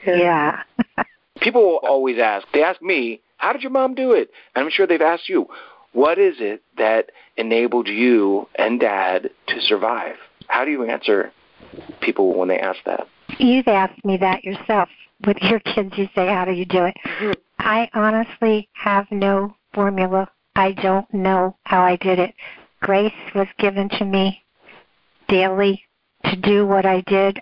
[0.07, 0.63] yeah,
[1.41, 2.47] People will always ask.
[2.53, 5.49] They ask me, "How did your mom do it?" And I'm sure they've asked you,
[5.93, 11.33] "What is it that enabled you and dad to survive?" How do you answer
[12.01, 13.07] people when they ask that?
[13.39, 14.89] you've asked me that yourself
[15.27, 15.97] with your kids.
[15.97, 17.33] You say, "How do you do it?" Mm-hmm.
[17.59, 20.29] I honestly have no formula.
[20.57, 22.35] I don't know how I did it.
[22.81, 24.43] Grace was given to me
[25.29, 25.85] daily
[26.25, 27.41] to do what I did.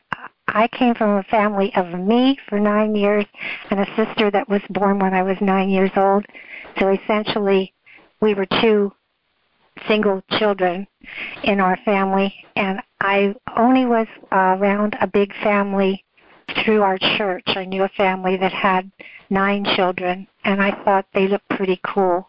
[0.49, 3.25] I came from a family of me for nine years
[3.71, 6.25] and a sister that was born when I was nine years old.
[6.79, 7.73] So essentially,
[8.21, 8.93] we were two
[9.87, 10.87] single children
[11.45, 16.05] in our family, and I only was uh, around a big family
[16.65, 17.45] through our church.
[17.49, 18.91] I knew a family that had
[19.31, 22.29] nine children, and I thought they looked pretty cool.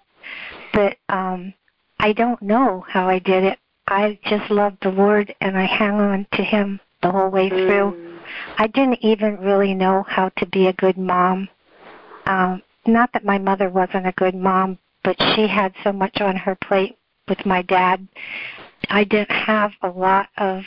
[0.74, 1.54] But um,
[2.00, 3.60] I don't know how I did it.
[3.88, 8.20] I just loved the Lord, and I hang on to Him the whole way through.
[8.58, 11.50] I didn't even really know how to be a good mom.
[12.26, 16.36] Um, not that my mother wasn't a good mom, but she had so much on
[16.36, 16.98] her plate
[17.30, 18.08] with my dad.
[18.90, 20.64] I didn't have a lot of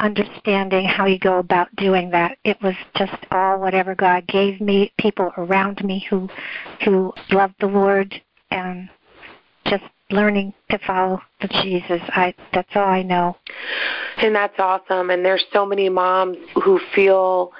[0.00, 2.38] understanding how you go about doing that.
[2.44, 6.28] It was just all whatever God gave me, people around me who
[6.84, 8.20] who loved the Lord
[8.50, 8.88] and
[9.66, 12.00] just learning to follow the Jesus.
[12.08, 13.36] I that's all I know.
[14.16, 15.10] And that's awesome.
[15.10, 17.52] And there's so many moms who feel,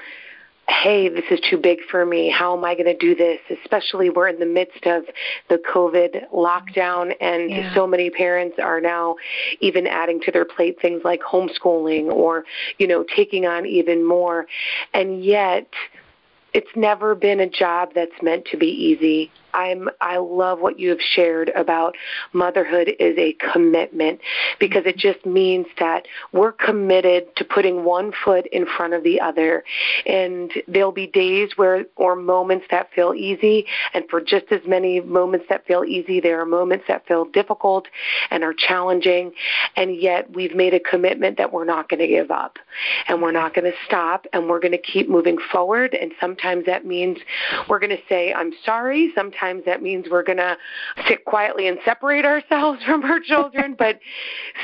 [0.70, 2.30] hey, this is too big for me.
[2.30, 3.40] How am I going to do this?
[3.62, 5.04] Especially we're in the midst of
[5.48, 7.74] the COVID lockdown, and Yeah.
[7.74, 9.16] so many parents are now
[9.60, 12.44] even adding to their plate things like homeschooling or,
[12.78, 14.46] you know, taking on even more.
[14.94, 15.66] And yet,
[16.52, 19.30] it's never been a job that's meant to be easy.
[19.54, 21.96] I'm I love what you have shared about
[22.32, 24.20] motherhood is a commitment
[24.58, 29.20] because it just means that we're committed to putting one foot in front of the
[29.20, 29.64] other.
[30.06, 33.66] And there'll be days where or moments that feel easy.
[33.94, 37.86] And for just as many moments that feel easy there are moments that feel difficult
[38.30, 39.32] and are challenging.
[39.76, 42.58] And yet we've made a commitment that we're not going to give up.
[43.08, 44.26] And we're not going to stop.
[44.32, 45.94] And we're going to keep moving forward.
[45.94, 47.18] And sometimes that means
[47.68, 49.12] we're going to say I'm sorry.
[49.14, 50.56] Sometimes that means we're going to
[51.06, 53.98] sit quietly and separate ourselves from our children but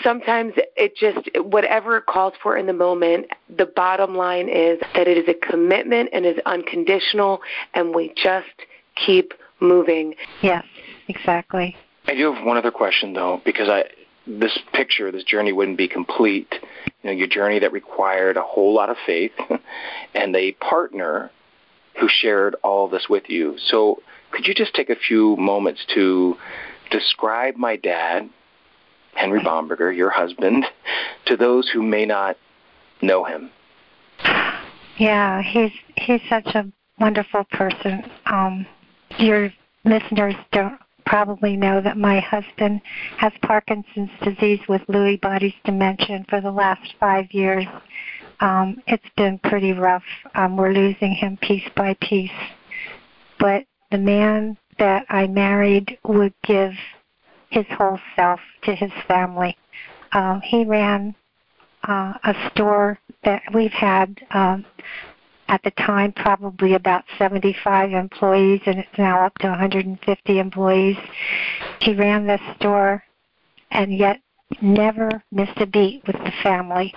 [0.03, 5.09] sometimes it just whatever it calls for in the moment the bottom line is that
[5.09, 7.41] it is a commitment and is unconditional
[7.75, 8.47] and we just
[9.07, 10.65] keep moving Yes,
[11.09, 11.77] exactly.
[12.07, 13.85] I do have one other question though, because I
[14.27, 16.53] this picture, this journey wouldn't be complete.
[17.03, 19.33] You know, your journey that required a whole lot of faith
[20.15, 21.31] and a partner
[22.01, 23.57] who shared all this with you.
[23.59, 24.03] So
[24.37, 26.37] could you just take a few moments to
[26.91, 28.29] describe my dad,
[29.15, 30.67] Henry Bomberger, your husband,
[31.25, 32.37] to those who may not
[33.01, 33.51] know him?
[34.99, 38.05] Yeah, he's he's such a wonderful person.
[38.27, 38.67] Um,
[39.19, 39.51] your
[39.85, 42.83] listeners don't probably know that my husband
[43.17, 47.65] has Parkinson's disease with Lewy bodies dementia for the last five years.
[48.41, 50.03] Um, it's been pretty rough.
[50.35, 52.31] Um, we're losing him piece by piece.
[53.39, 56.73] But the man that I married would give
[57.51, 59.57] his whole self to his family.
[60.13, 61.15] Um, he ran
[61.87, 64.65] uh, a store that we've had um,
[65.49, 70.97] at the time probably about 75 employees, and it's now up to 150 employees.
[71.81, 73.03] He ran this store,
[73.71, 74.21] and yet
[74.61, 76.95] never missed a beat with the family.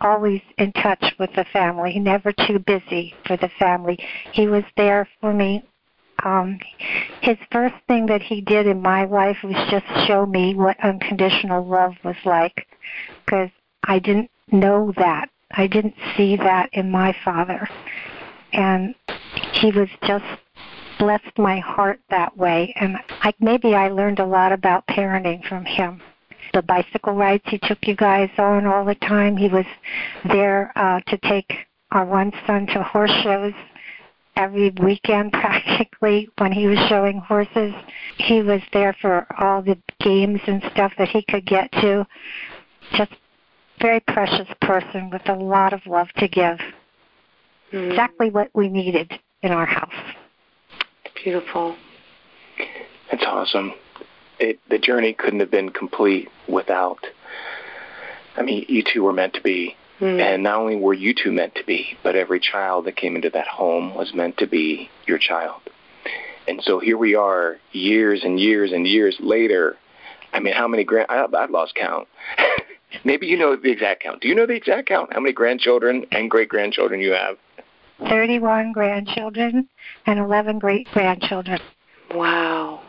[0.00, 3.98] Always in touch with the family, never too busy for the family.
[4.32, 5.62] He was there for me.
[6.22, 6.58] Um,
[7.20, 11.66] his first thing that he did in my life was just show me what unconditional
[11.66, 12.66] love was like,
[13.24, 13.50] because
[13.84, 15.30] I didn't know that.
[15.52, 17.68] I didn't see that in my father,
[18.52, 18.94] and
[19.52, 20.24] he was just
[20.98, 22.72] blessed my heart that way.
[22.76, 26.00] And I, maybe I learned a lot about parenting from him.
[26.52, 29.36] The bicycle rides he took you guys on all the time.
[29.36, 29.66] He was
[30.24, 31.52] there uh, to take
[31.90, 33.54] our one son to horse shows
[34.36, 37.74] every weekend practically when he was showing horses.
[38.16, 42.06] He was there for all the games and stuff that he could get to.
[42.94, 43.12] Just
[43.80, 46.58] very precious person with a lot of love to give.
[47.72, 47.90] Mm.
[47.90, 49.12] Exactly what we needed
[49.42, 50.14] in our house.
[51.22, 51.76] Beautiful.
[53.10, 53.72] That's awesome.
[54.38, 56.98] It, the journey couldn't have been complete without.
[58.36, 60.18] I mean, you two were meant to be, Mm.
[60.18, 63.28] and not only were you two meant to be, but every child that came into
[63.30, 65.60] that home was meant to be your child.
[66.48, 69.76] And so here we are, years and years and years later.
[70.32, 71.06] I mean, how many grand?
[71.10, 72.08] I, I've lost count.
[73.04, 74.22] Maybe you know the exact count.
[74.22, 75.12] Do you know the exact count?
[75.12, 77.36] How many grandchildren and great grandchildren you have?
[78.08, 79.68] 31 grandchildren
[80.06, 81.60] and 11 great grandchildren.
[82.14, 82.82] Wow.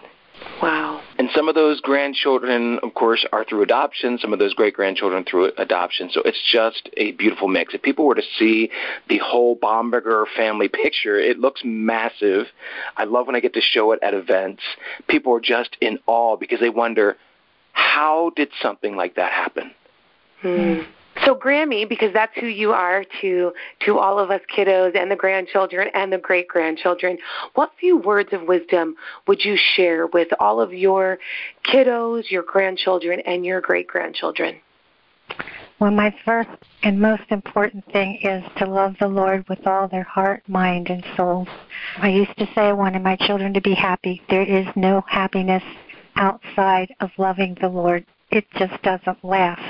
[0.62, 0.91] Wow.
[1.36, 4.18] Some of those grandchildren, of course, are through adoption.
[4.18, 6.10] Some of those great grandchildren through adoption.
[6.12, 7.74] So it's just a beautiful mix.
[7.74, 8.70] If people were to see
[9.08, 12.48] the whole Bomberger family picture, it looks massive.
[12.98, 14.62] I love when I get to show it at events.
[15.08, 17.18] People are just in awe because they wonder,
[17.72, 19.72] how did something like that happen?
[20.44, 20.86] Mm.
[21.26, 23.52] So Grammy, because that's who you are to
[23.86, 27.18] to all of us kiddos and the grandchildren and the great grandchildren,
[27.54, 28.96] what few words of wisdom
[29.28, 31.20] would you share with all of your
[31.66, 34.56] kiddos, your grandchildren, and your great grandchildren?
[35.80, 36.50] Well, my first
[36.84, 41.04] and most important thing is to love the Lord with all their heart, mind, and
[41.18, 41.48] soul.
[41.98, 44.22] I used to say I wanted my children to be happy.
[44.30, 45.64] There is no happiness
[46.16, 48.06] outside of loving the Lord.
[48.32, 49.62] It just doesn't last.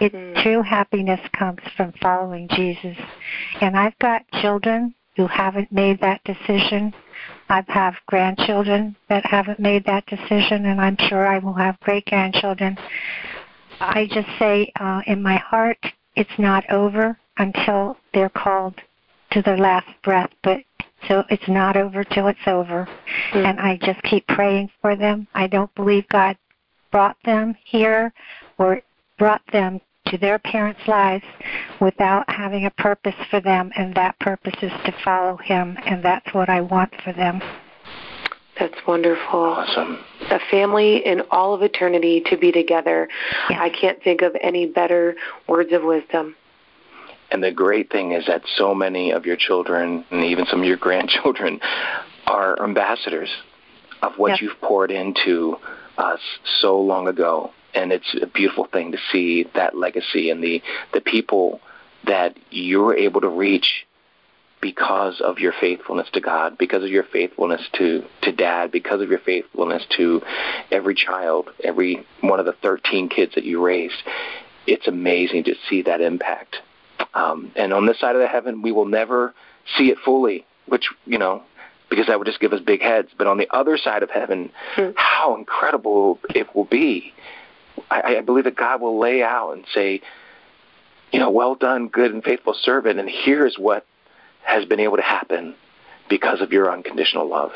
[0.00, 0.42] It Mm.
[0.42, 2.96] true happiness comes from following Jesus.
[3.60, 6.94] And I've got children who haven't made that decision.
[7.48, 12.06] I have grandchildren that haven't made that decision, and I'm sure I will have great
[12.06, 12.78] grandchildren.
[13.80, 15.78] I just say uh, in my heart,
[16.16, 18.80] it's not over until they're called
[19.30, 20.30] to their last breath.
[20.42, 20.62] But
[21.08, 22.88] so it's not over till it's over,
[23.32, 23.44] Mm.
[23.44, 25.26] and I just keep praying for them.
[25.34, 26.36] I don't believe God
[26.92, 28.12] brought them here
[28.58, 28.80] or
[29.18, 31.24] brought them to their parents' lives
[31.80, 36.32] without having a purpose for them, and that purpose is to follow Him, and that's
[36.34, 37.40] what I want for them.
[38.58, 39.40] That's wonderful.
[39.40, 39.98] Awesome.
[40.30, 43.08] A family in all of eternity to be together.
[43.48, 43.58] Yes.
[43.60, 45.16] I can't think of any better
[45.48, 46.36] words of wisdom.
[47.30, 50.66] And the great thing is that so many of your children and even some of
[50.66, 51.60] your grandchildren
[52.26, 53.30] are ambassadors
[54.02, 54.42] of what Yes.
[54.42, 55.56] you've poured into
[55.98, 56.20] us
[56.60, 57.50] so long ago.
[57.74, 60.62] And it's a beautiful thing to see that legacy and the,
[60.92, 61.60] the people
[62.06, 63.86] that you're able to reach
[64.60, 69.10] because of your faithfulness to God, because of your faithfulness to, to dad, because of
[69.10, 70.22] your faithfulness to
[70.70, 74.02] every child, every one of the 13 kids that you raised.
[74.66, 76.56] It's amazing to see that impact.
[77.12, 79.34] Um, and on this side of the heaven, we will never
[79.76, 81.42] see it fully, which, you know,
[81.92, 83.10] because that would just give us big heads.
[83.18, 84.92] But on the other side of heaven, Hmm.
[84.96, 87.12] how incredible it will be.
[87.90, 90.00] I, I believe that God will lay out and say,
[91.12, 93.84] you know, well done, good and faithful servant, and here's what
[94.42, 95.54] has been able to happen
[96.08, 97.52] because of your unconditional love.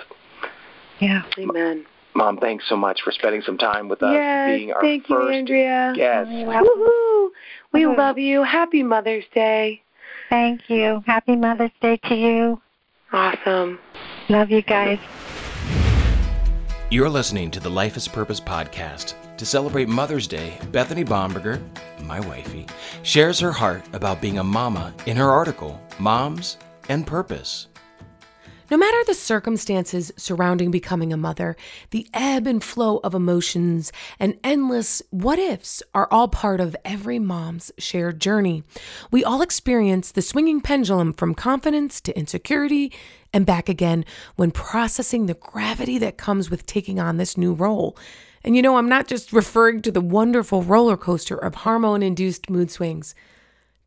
[1.00, 1.22] Yeah.
[1.38, 1.86] Amen.
[2.14, 5.28] Mom, thanks so much for spending some time with us, yes, being our thank you,
[5.30, 5.94] Andrea.
[5.96, 6.28] guest.
[6.28, 7.30] Woohoo!
[7.72, 7.96] We Mhm.
[7.96, 8.42] love you.
[8.42, 9.80] Happy Mother's Day.
[10.28, 11.02] Thank you.
[11.06, 12.60] Happy Mother's Day to you.
[13.12, 13.78] Awesome.
[14.28, 14.98] Love you guys.
[16.90, 19.14] You're listening to the Life Has Purpose podcast.
[19.36, 21.62] To celebrate Mother's Day, Bethany Bomberger,
[22.02, 22.66] my wifey,
[23.02, 26.56] shares her heart about being a mama in her article, Moms
[26.88, 27.68] and Purpose.
[28.68, 31.56] No matter the circumstances surrounding becoming a mother,
[31.90, 37.20] the ebb and flow of emotions and endless what ifs are all part of every
[37.20, 38.64] mom's shared journey.
[39.12, 42.92] We all experience the swinging pendulum from confidence to insecurity
[43.32, 44.04] and back again
[44.34, 47.96] when processing the gravity that comes with taking on this new role.
[48.42, 52.50] And you know, I'm not just referring to the wonderful roller coaster of hormone induced
[52.50, 53.14] mood swings.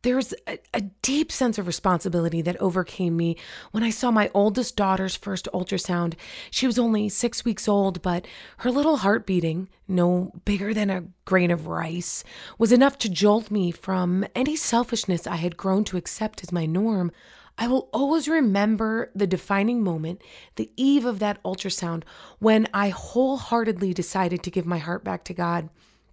[0.01, 3.35] There's a, a, deep sense of responsibility that overcame me
[3.71, 6.13] when I saw my oldest daughter's first ultrasound.
[6.51, 8.25] She was only six weeks old, but
[8.59, 12.23] her little heart beating, no bigger than a grain of rice,
[12.57, 16.65] was enough to jolt me from any selfishness I had grown to accept as my
[16.65, 17.11] norm.
[17.57, 20.21] I will always remember the defining moment,
[20.55, 22.03] the eve of that ultrasound,
[22.39, 25.69] when I wholeheartedly decided to give my heart back to God.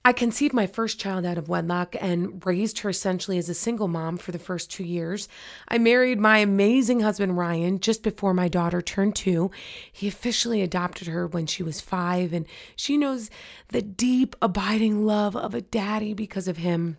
[0.07, 3.89] I conceived my first child out of wedlock and raised her essentially as a single
[3.89, 5.29] mom for the first two years.
[5.67, 9.51] I married my amazing husband, Ryan, just before my daughter turned two.
[9.91, 12.47] He officially adopted her when she was five, and
[12.77, 13.31] she knows
[13.71, 16.99] the deep, abiding love of a daddy because of him.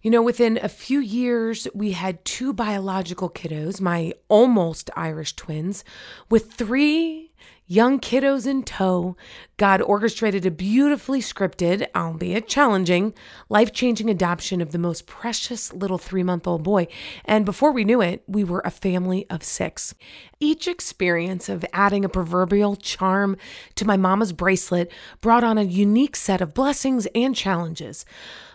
[0.00, 5.84] You know, within a few years, we had two biological kiddos, my almost Irish twins,
[6.30, 7.29] with three
[7.70, 9.16] young kiddos in tow,
[9.56, 13.14] God orchestrated a beautifully scripted, albeit challenging,
[13.48, 16.88] life changing adoption of the most precious little three month old boy.
[17.24, 19.94] And before we knew it, we were a family of six.
[20.40, 23.36] Each experience of adding a proverbial charm
[23.76, 24.90] to my mama's bracelet
[25.20, 28.04] brought on a unique set of blessings and challenges.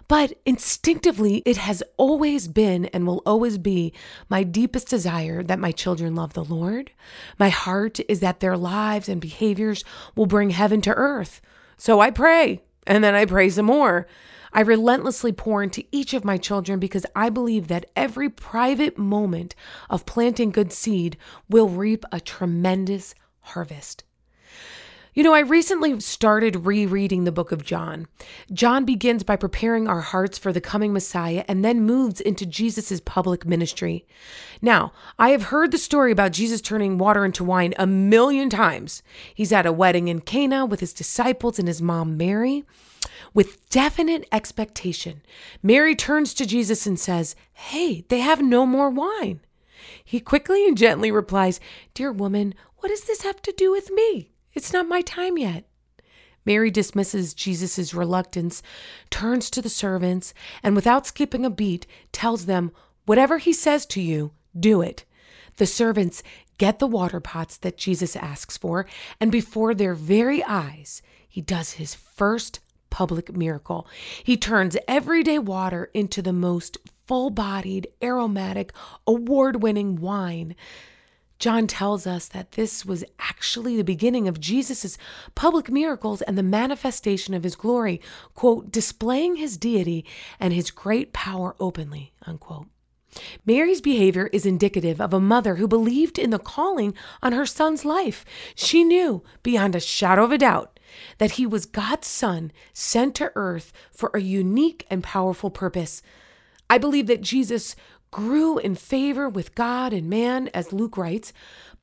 [0.08, 3.94] But instinctively, it has always been and will always be
[4.30, 6.92] my deepest desire that my children love the Lord.
[7.40, 9.84] My heart is that their lives and behaviors
[10.16, 11.42] will bring heaven to earth.
[11.78, 14.08] So I pray, and then I pray some more.
[14.54, 19.56] I relentlessly pour into each of my children because I believe that every private moment
[19.90, 21.18] of planting good seed
[21.50, 24.04] will reap a tremendous harvest.
[25.16, 28.08] You know, I recently started rereading the book of John.
[28.52, 33.00] John begins by preparing our hearts for the coming Messiah and then moves into Jesus'
[33.00, 34.06] public ministry.
[34.62, 39.02] Now, I have heard the story about Jesus turning water into wine a million times.
[39.34, 42.66] He's at a wedding in Cana with his disciples and his mom, Mary.
[43.34, 45.22] With definite expectation,
[45.64, 49.40] Mary turns to Jesus and says, Hey, they have no more wine.
[50.04, 51.62] He quickly and gently replies,
[51.94, 54.35] Dear woman, what does this have to do with me?
[54.56, 55.66] It's not my time yet.
[56.46, 58.64] Mary dismisses Jesus' reluctance,
[59.10, 60.34] turns to the servants,
[60.64, 62.72] and without skipping a beat, tells them,
[63.06, 65.06] Whatever he says to you, do it.
[65.58, 66.24] The servants
[66.58, 68.86] get the water pots that Jesus asks for,
[69.20, 73.88] and before their very eyes, he does his first public miracle.
[74.24, 78.72] He turns everyday water into the most full bodied, aromatic,
[79.06, 80.56] award winning wine.
[81.38, 84.98] John tells us that this was actually the beginning of Jesus'
[85.36, 88.02] public miracles and the manifestation of his glory,
[88.34, 90.06] quote, displaying his deity
[90.40, 92.68] and his great power openly, unquote.
[93.46, 97.86] Mary's behavior is indicative of a mother who believed in the calling on her son's
[97.86, 98.26] life.
[98.56, 100.80] She knew, beyond a shadow of a doubt,
[101.18, 106.02] that he was God's son sent to earth for a unique and powerful purpose.
[106.70, 107.76] I believe that Jesus
[108.16, 111.34] grew in favor with God and man, as Luke writes,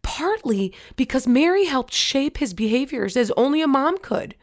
[0.01, 4.35] partly because Mary helped shape his behaviors as only a mom could.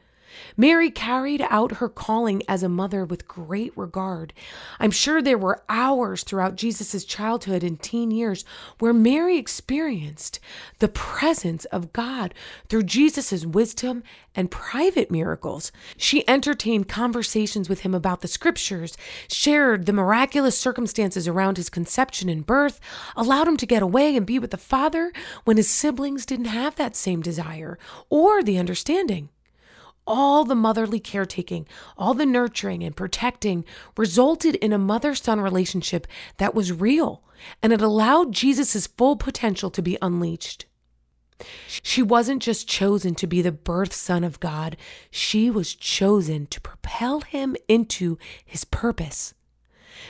[0.59, 4.33] Mary carried out her calling as a mother with great regard.
[4.77, 8.43] I'm sure there were hours throughout Jesus' childhood and teen years
[8.77, 10.41] where Mary experienced
[10.79, 12.33] the presence of God
[12.67, 14.03] through Jesus' wisdom
[14.35, 15.71] and private miracles.
[15.95, 18.97] She entertained conversations with him about the scriptures,
[19.29, 22.81] shared the miraculous circumstances around his conception and birth,
[23.15, 25.13] allowed him to get away and be with the Father
[25.45, 27.79] when his siblings didn't have that same desire
[28.09, 29.29] or the understanding
[30.09, 31.65] all the motherly caretaking,
[31.97, 33.63] all the nurturing and protecting
[33.95, 36.05] resulted in a mother son relationship
[36.37, 37.23] that was real
[37.61, 40.65] and it allowed Jesus' full potential to be unleashed.
[41.67, 44.75] She wasn't just chosen to be the birth son of God,
[45.09, 49.33] she was chosen to propel him into his purpose.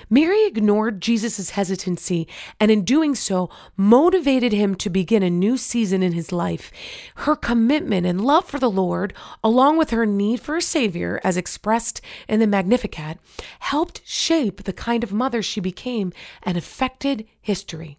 [0.10, 2.28] Mary ignored Jesus' hesitancy
[2.60, 6.72] and, in doing so, motivated him to begin a new season in his life.
[7.16, 9.14] Her commitment and love for the Lord,
[9.44, 13.20] along with her need for a Savior, as expressed in the Magnificat,
[13.60, 16.12] helped shape the kind of mother she became
[16.42, 17.99] and affected history.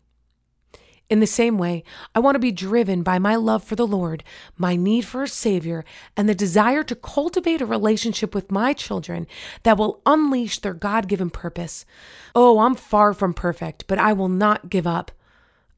[1.11, 1.83] In the same way,
[2.15, 4.23] I want to be driven by my love for the Lord,
[4.57, 5.85] my need for a Savior,
[6.17, 9.27] and the desire to cultivate a relationship with my children
[9.65, 11.85] that will unleash their God given purpose.
[12.33, 15.11] Oh, I'm far from perfect, but I will not give up.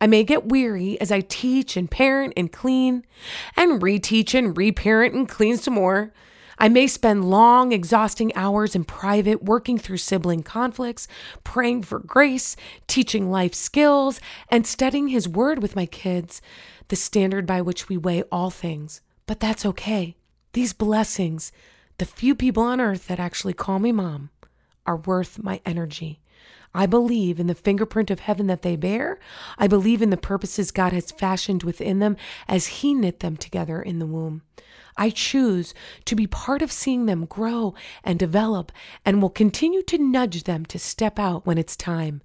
[0.03, 3.07] I may get weary as I teach and parent and clean,
[3.57, 6.13] and reteach and reparent and clean some more.
[6.63, 11.09] I may spend long, exhausting hours in private working through sibling conflicts,
[11.43, 12.55] praying for grace,
[12.87, 16.41] teaching life skills, and studying His Word with my kids,
[16.87, 19.01] the standard by which we weigh all things.
[19.27, 20.15] But that's okay.
[20.53, 21.51] These blessings,
[21.99, 24.31] the few people on earth that actually call me mom,
[24.87, 26.21] are worth my energy.
[26.73, 29.19] I believe in the fingerprint of heaven that they bear.
[29.59, 33.83] I believe in the purposes God has fashioned within them as He knit them together
[33.83, 34.43] in the womb.
[34.97, 35.75] I choose
[36.05, 37.75] to be part of seeing them grow
[38.05, 38.73] and develop
[39.05, 42.23] and will continue to nudge them to step out when it's time.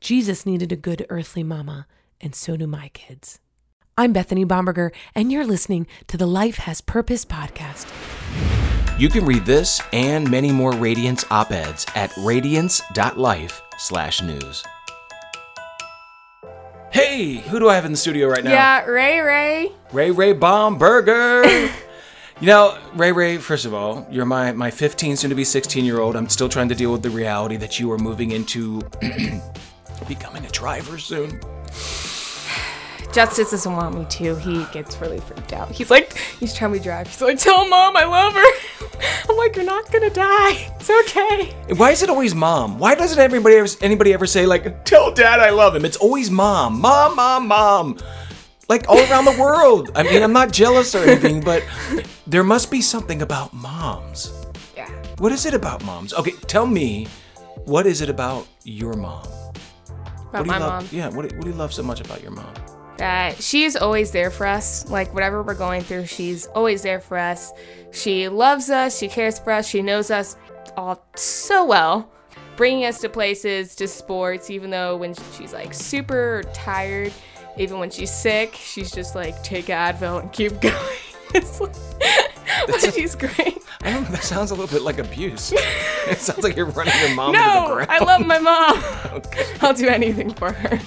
[0.00, 1.86] Jesus needed a good earthly mama,
[2.20, 3.40] and so do my kids.
[3.96, 7.88] I'm Bethany Bomberger, and you're listening to the Life Has Purpose podcast.
[8.98, 14.64] You can read this and many more Radiance op-eds at radiance.life slash news.
[16.90, 18.52] Hey, who do I have in the studio right now?
[18.52, 19.72] Yeah, Ray Ray.
[19.92, 21.72] Ray Ray Bomberger.
[22.40, 25.84] you know, Ray Ray, first of all, you're my, my 15, soon to be 16
[25.84, 26.16] year old.
[26.16, 28.82] I'm still trying to deal with the reality that you are moving into
[30.08, 31.40] becoming a driver soon.
[33.12, 34.34] Justice doesn't want me to.
[34.40, 35.70] He gets really freaked out.
[35.70, 37.06] He's like, he's trying to drive.
[37.06, 38.90] He's like, tell mom I love her.
[39.30, 40.74] I'm like, you're not gonna die.
[40.80, 41.54] It's okay.
[41.76, 42.80] Why is it always mom?
[42.80, 45.84] Why doesn't everybody ever, anybody ever say like, tell dad I love him?
[45.84, 47.98] It's always mom, mom, mom, mom.
[48.68, 49.90] Like all around the world.
[49.94, 51.62] I mean, I'm not jealous or anything, but
[52.26, 54.32] there must be something about moms.
[54.76, 54.88] Yeah.
[55.18, 56.14] What is it about moms?
[56.14, 57.06] Okay, tell me,
[57.64, 59.26] what is it about your mom?
[59.26, 60.88] About what do my you love, mom.
[60.92, 62.52] Yeah, what, what do you love so much about your mom?
[62.96, 64.88] that she is always there for us.
[64.88, 67.52] Like whatever we're going through, she's always there for us.
[67.92, 70.36] She loves us, she cares for us, she knows us
[70.76, 72.10] all so well,
[72.56, 77.12] bringing us to places, to sports, even though when she's like super tired,
[77.56, 80.74] even when she's sick, she's just like take Advil and keep going.
[81.34, 81.74] it's like,
[82.66, 83.58] but she's great.
[83.82, 85.52] I don't know, that sounds a little bit like abuse.
[85.54, 87.90] it sounds like you're running your mom into the No, ground.
[87.90, 89.22] I love my mom.
[89.60, 90.80] I'll do anything for her.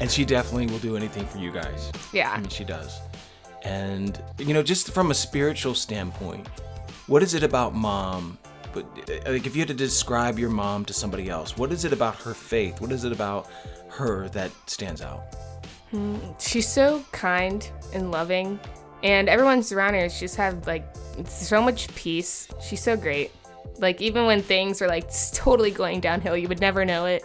[0.00, 1.90] And she definitely will do anything for you guys.
[2.12, 2.30] Yeah.
[2.32, 3.00] I mean, she does.
[3.62, 6.46] And, you know, just from a spiritual standpoint,
[7.06, 8.38] what is it about mom?
[8.72, 8.84] But
[9.26, 11.92] uh, like, if you had to describe your mom to somebody else, what is it
[11.92, 12.80] about her faith?
[12.80, 13.48] What is it about
[13.90, 15.22] her that stands out?
[16.38, 18.58] She's so kind and loving
[19.02, 20.84] and everyone surrounding her just have like
[21.26, 23.30] so much peace she's so great
[23.78, 27.24] like even when things are like totally going downhill you would never know it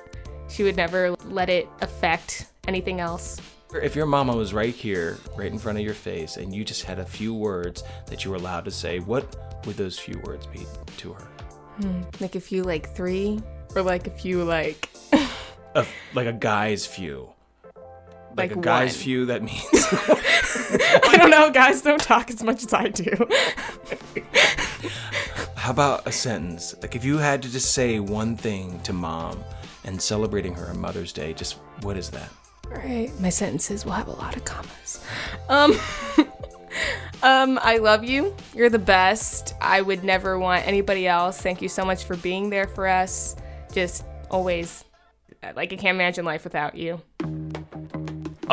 [0.49, 3.39] she would never let it affect anything else
[3.73, 6.83] If your mama was right here, right in front of your face, and you just
[6.83, 9.35] had a few words that you were allowed to say, what
[9.65, 11.27] would those few words be to her?
[11.81, 13.41] Hmm, like a few like three
[13.75, 14.89] or like a few like
[15.73, 17.32] A, like a guy's few.
[18.35, 19.03] Like, Like a guy's one.
[19.03, 19.63] few, that means.
[19.73, 23.11] i don't know guys don't talk as much as i do
[25.55, 26.75] How about a sentence?
[26.81, 29.41] Like if you had to just say one thing to mom
[29.85, 32.29] and celebrating her on Mother's Day, just what is that?
[32.69, 35.03] all right my sentences will have a lot of commas
[35.49, 35.73] um
[37.21, 41.67] um i love you you're the best i would never want anybody else thank you
[41.67, 43.35] so much for being there for us
[43.73, 44.85] just always
[45.57, 47.01] like i can't imagine life without you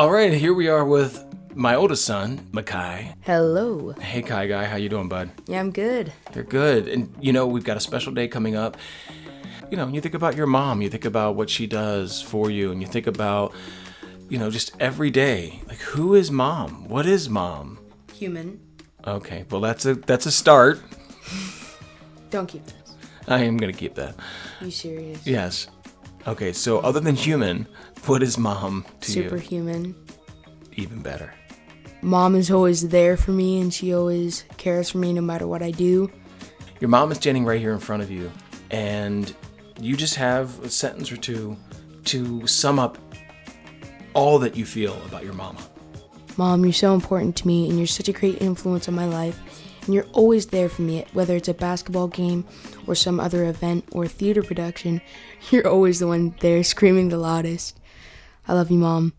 [0.01, 1.23] All right, here we are with
[1.53, 3.13] my oldest son, Makai.
[3.21, 3.91] Hello.
[4.01, 5.29] Hey, Kai guy, how you doing, bud?
[5.45, 6.11] Yeah, I'm good.
[6.33, 6.87] You're good.
[6.87, 8.77] And you know, we've got a special day coming up.
[9.69, 12.71] You know, you think about your mom, you think about what she does for you,
[12.71, 13.53] and you think about,
[14.27, 15.61] you know, just every day.
[15.67, 16.87] Like who is mom?
[16.89, 17.77] What is mom?
[18.15, 18.59] Human.
[19.05, 20.81] Okay, well that's a that's a start.
[22.31, 22.95] Don't keep this.
[23.27, 24.15] I am gonna keep that.
[24.61, 25.27] You serious?
[25.27, 25.67] Yes.
[26.27, 27.67] Okay, so other than human,
[28.05, 29.23] what is mom to you?
[29.23, 29.95] Superhuman.
[30.73, 31.33] Even better.
[32.01, 35.61] Mom is always there for me and she always cares for me no matter what
[35.61, 36.11] I do.
[36.79, 38.31] Your mom is standing right here in front of you,
[38.71, 39.35] and
[39.79, 41.55] you just have a sentence or two
[42.05, 42.97] to sum up
[44.13, 45.59] all that you feel about your mama.
[46.37, 49.39] Mom, you're so important to me and you're such a great influence on my life.
[49.85, 52.45] And you're always there for me, whether it's a basketball game
[52.87, 55.01] or some other event or theater production.
[55.49, 57.79] You're always the one there screaming the loudest.
[58.47, 59.13] I love you, Mom.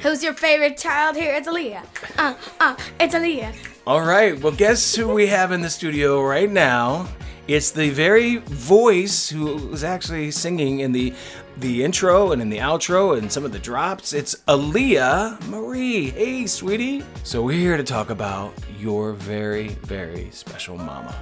[0.00, 1.32] Who's your favorite child here?
[1.32, 1.84] It's Aaliyah.
[2.18, 3.54] Uh, uh, it's Aaliyah.
[3.86, 7.08] All right, well, guess who we have in the studio right now?
[7.48, 11.12] It's the very voice who was actually singing in the
[11.58, 14.12] the intro and in the outro and some of the drops.
[14.12, 16.10] It's Aaliyah Marie.
[16.10, 17.04] Hey, sweetie.
[17.24, 21.14] So we're here to talk about your very, very special mama.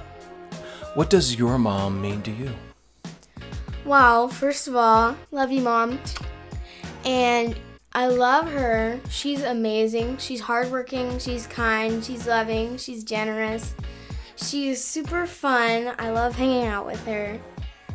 [0.95, 2.51] What does your mom mean to you?
[3.85, 5.99] Well, first of all, love you, mom.
[7.03, 7.57] And
[7.93, 8.99] I love her.
[9.09, 10.17] She's amazing.
[10.17, 11.19] She's hardworking.
[11.19, 12.03] She's kind.
[12.03, 12.77] She's loving.
[12.77, 13.73] She's generous.
[14.37, 15.93] She's super fun.
[15.99, 17.39] I love hanging out with her.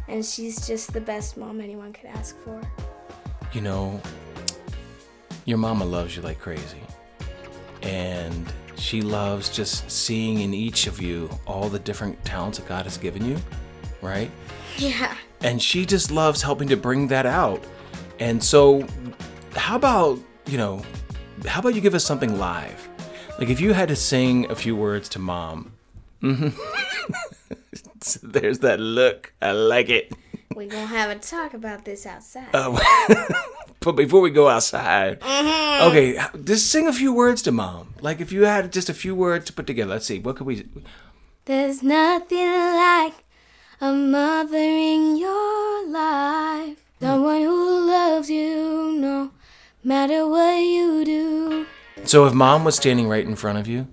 [0.09, 2.61] And she's just the best mom anyone could ask for.
[3.53, 4.01] You know,
[5.45, 6.81] your mama loves you like crazy.
[7.83, 12.85] And she loves just seeing in each of you all the different talents that God
[12.85, 13.37] has given you,
[14.03, 14.31] right?
[14.79, 15.17] Yeah.
[15.41, 17.65] and she just loves helping to bring that out.
[18.21, 18.87] And so,
[19.55, 20.83] how about, you know,
[21.47, 22.89] how about you give us something live?
[23.39, 25.73] Like if you had to sing a few words to mom.
[26.23, 26.49] Mm-hmm.
[28.23, 29.33] There's that look.
[29.41, 30.13] I like it.
[30.55, 32.49] We're gonna have a talk about this outside.
[32.55, 32.79] Uh,
[33.81, 37.95] but before we go outside, okay, just sing a few words to mom.
[38.01, 39.91] Like if you had just a few words to put together.
[39.91, 40.19] Let's see.
[40.19, 40.67] What could we?
[41.45, 43.25] There's nothing like
[43.81, 46.79] a mother in your life.
[47.01, 49.31] Someone who loves you no
[49.85, 51.67] matter what you do.
[52.05, 53.89] So if mom was standing right in front of you,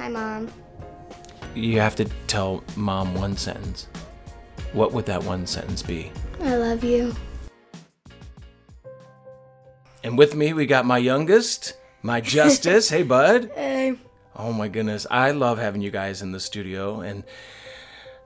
[0.00, 0.50] Hi, Mom.
[1.54, 3.88] You have to tell mom one sentence.
[4.72, 6.12] What would that one sentence be?
[6.42, 7.14] I love you.
[10.02, 12.88] And with me, we got my youngest, my Justice.
[12.88, 13.50] hey, bud.
[13.54, 13.96] Hey.
[14.36, 17.24] Oh my goodness, I love having you guys in the studio, and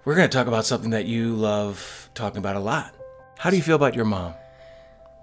[0.04, 2.94] we're going to talk about something that you love talking about a lot.
[3.38, 4.34] How do you feel about your mom?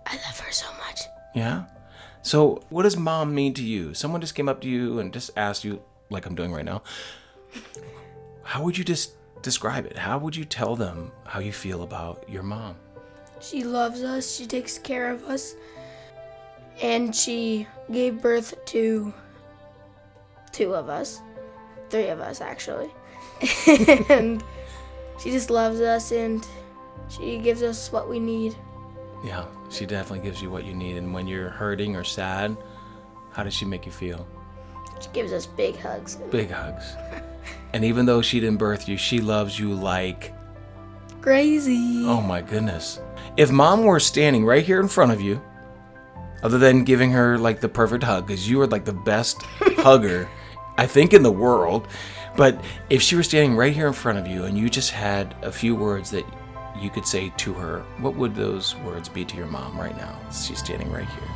[0.05, 1.01] I love her so much.
[1.33, 1.65] Yeah?
[2.23, 3.93] So, what does mom mean to you?
[3.93, 6.81] Someone just came up to you and just asked you, like I'm doing right now,
[8.43, 9.97] how would you just describe it?
[9.97, 12.75] How would you tell them how you feel about your mom?
[13.39, 15.55] She loves us, she takes care of us,
[16.81, 19.13] and she gave birth to
[20.51, 21.21] two of us.
[21.89, 22.91] Three of us, actually.
[24.09, 24.43] and
[25.21, 26.45] she just loves us and
[27.09, 28.55] she gives us what we need.
[29.23, 30.97] Yeah, she definitely gives you what you need.
[30.97, 32.55] And when you're hurting or sad,
[33.31, 34.27] how does she make you feel?
[34.99, 36.15] She gives us big hugs.
[36.31, 36.95] Big hugs.
[37.73, 40.33] And even though she didn't birth you, she loves you like,
[41.21, 42.03] Crazy.
[42.05, 42.99] oh my goodness.
[43.37, 45.41] If mom were standing right here in front of you,
[46.43, 50.27] other than giving her like the perfect hug, because you are like the best hugger,
[50.77, 51.87] I think, in the world.
[52.35, 55.35] But if she were standing right here in front of you and you just had
[55.41, 56.25] a few words that
[56.79, 60.17] you could say to her, what would those words be to your mom right now?
[60.31, 61.29] She's standing right here.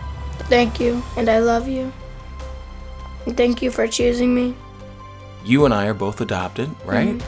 [0.49, 1.93] Thank you, and I love you.
[3.30, 4.56] Thank you for choosing me.
[5.46, 7.22] You and I are both adopted, right?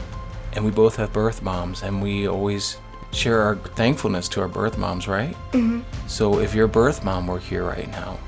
[0.52, 2.78] And we both have birth moms, and we always
[3.12, 5.34] share our thankfulness to our birth moms, right?
[5.52, 5.80] Mm-hmm.
[6.08, 8.18] So if your birth mom were here right now,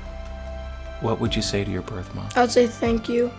[1.01, 2.29] what would you say to your birth mom?
[2.35, 3.31] I would say thank you,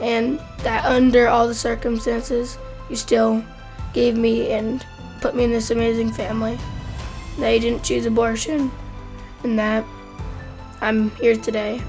[0.00, 2.58] and that under all the circumstances,
[2.90, 3.42] you still
[3.92, 4.84] gave me and
[5.20, 6.58] put me in this amazing family.
[7.38, 8.70] That you didn't choose abortion,
[9.42, 9.84] and that
[10.80, 11.80] I'm here today.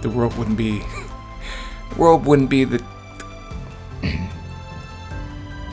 [0.00, 0.82] The world wouldn't be.
[1.96, 2.84] The world wouldn't be the.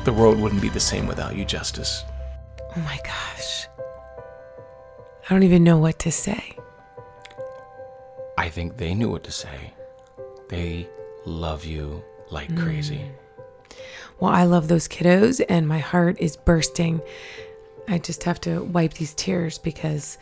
[0.05, 2.05] the world wouldn't be the same without you, Justice.
[2.77, 3.67] Oh my gosh.
[3.77, 6.55] I don't even know what to say.
[8.37, 9.73] I think they knew what to say.
[10.47, 10.87] They
[11.25, 12.01] love you
[12.31, 12.99] like crazy.
[12.99, 13.75] Mm.
[14.21, 17.01] Well, I love those kiddos, and my heart is bursting.
[17.89, 20.17] I just have to wipe these tears because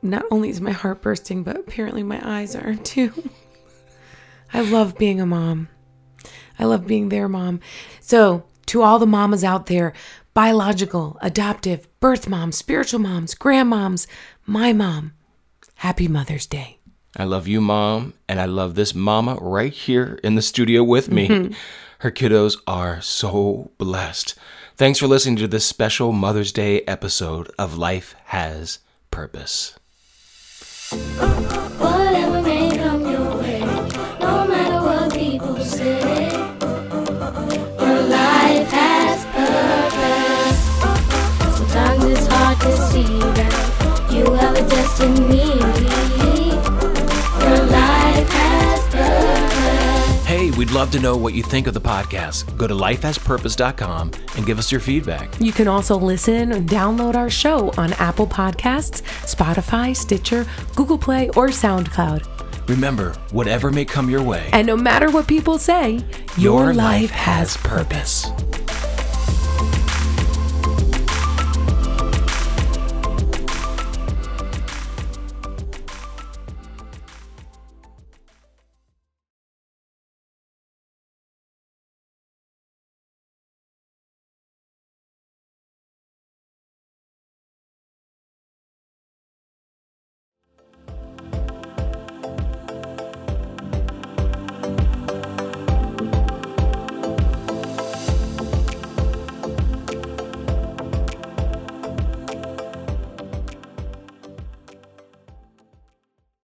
[0.00, 3.12] not only is my heart bursting, but apparently my eyes are too.
[4.54, 5.68] I love being a mom.
[6.60, 7.58] I love being their mom.
[8.00, 9.92] So, to all the mamas out there,
[10.32, 14.06] biological, adoptive, birth moms, spiritual moms, grandmoms,
[14.46, 15.12] my mom,
[15.76, 16.78] happy Mother's Day.
[17.16, 21.10] I love you, mom, and I love this mama right here in the studio with
[21.10, 21.28] me.
[21.28, 21.52] Mm-hmm.
[21.98, 24.36] Her kiddos are so blessed.
[24.76, 28.78] Thanks for listening to this special Mother's Day episode of Life Has
[29.10, 29.76] Purpose.
[50.74, 52.56] love to know what you think of the podcast.
[52.58, 55.40] Go to lifehaspurpose.com and give us your feedback.
[55.40, 60.44] You can also listen and download our show on Apple Podcasts, Spotify, Stitcher,
[60.74, 62.68] Google Play, or SoundCloud.
[62.68, 66.00] Remember, whatever may come your way, And no matter what people say,
[66.36, 68.26] your life has purpose.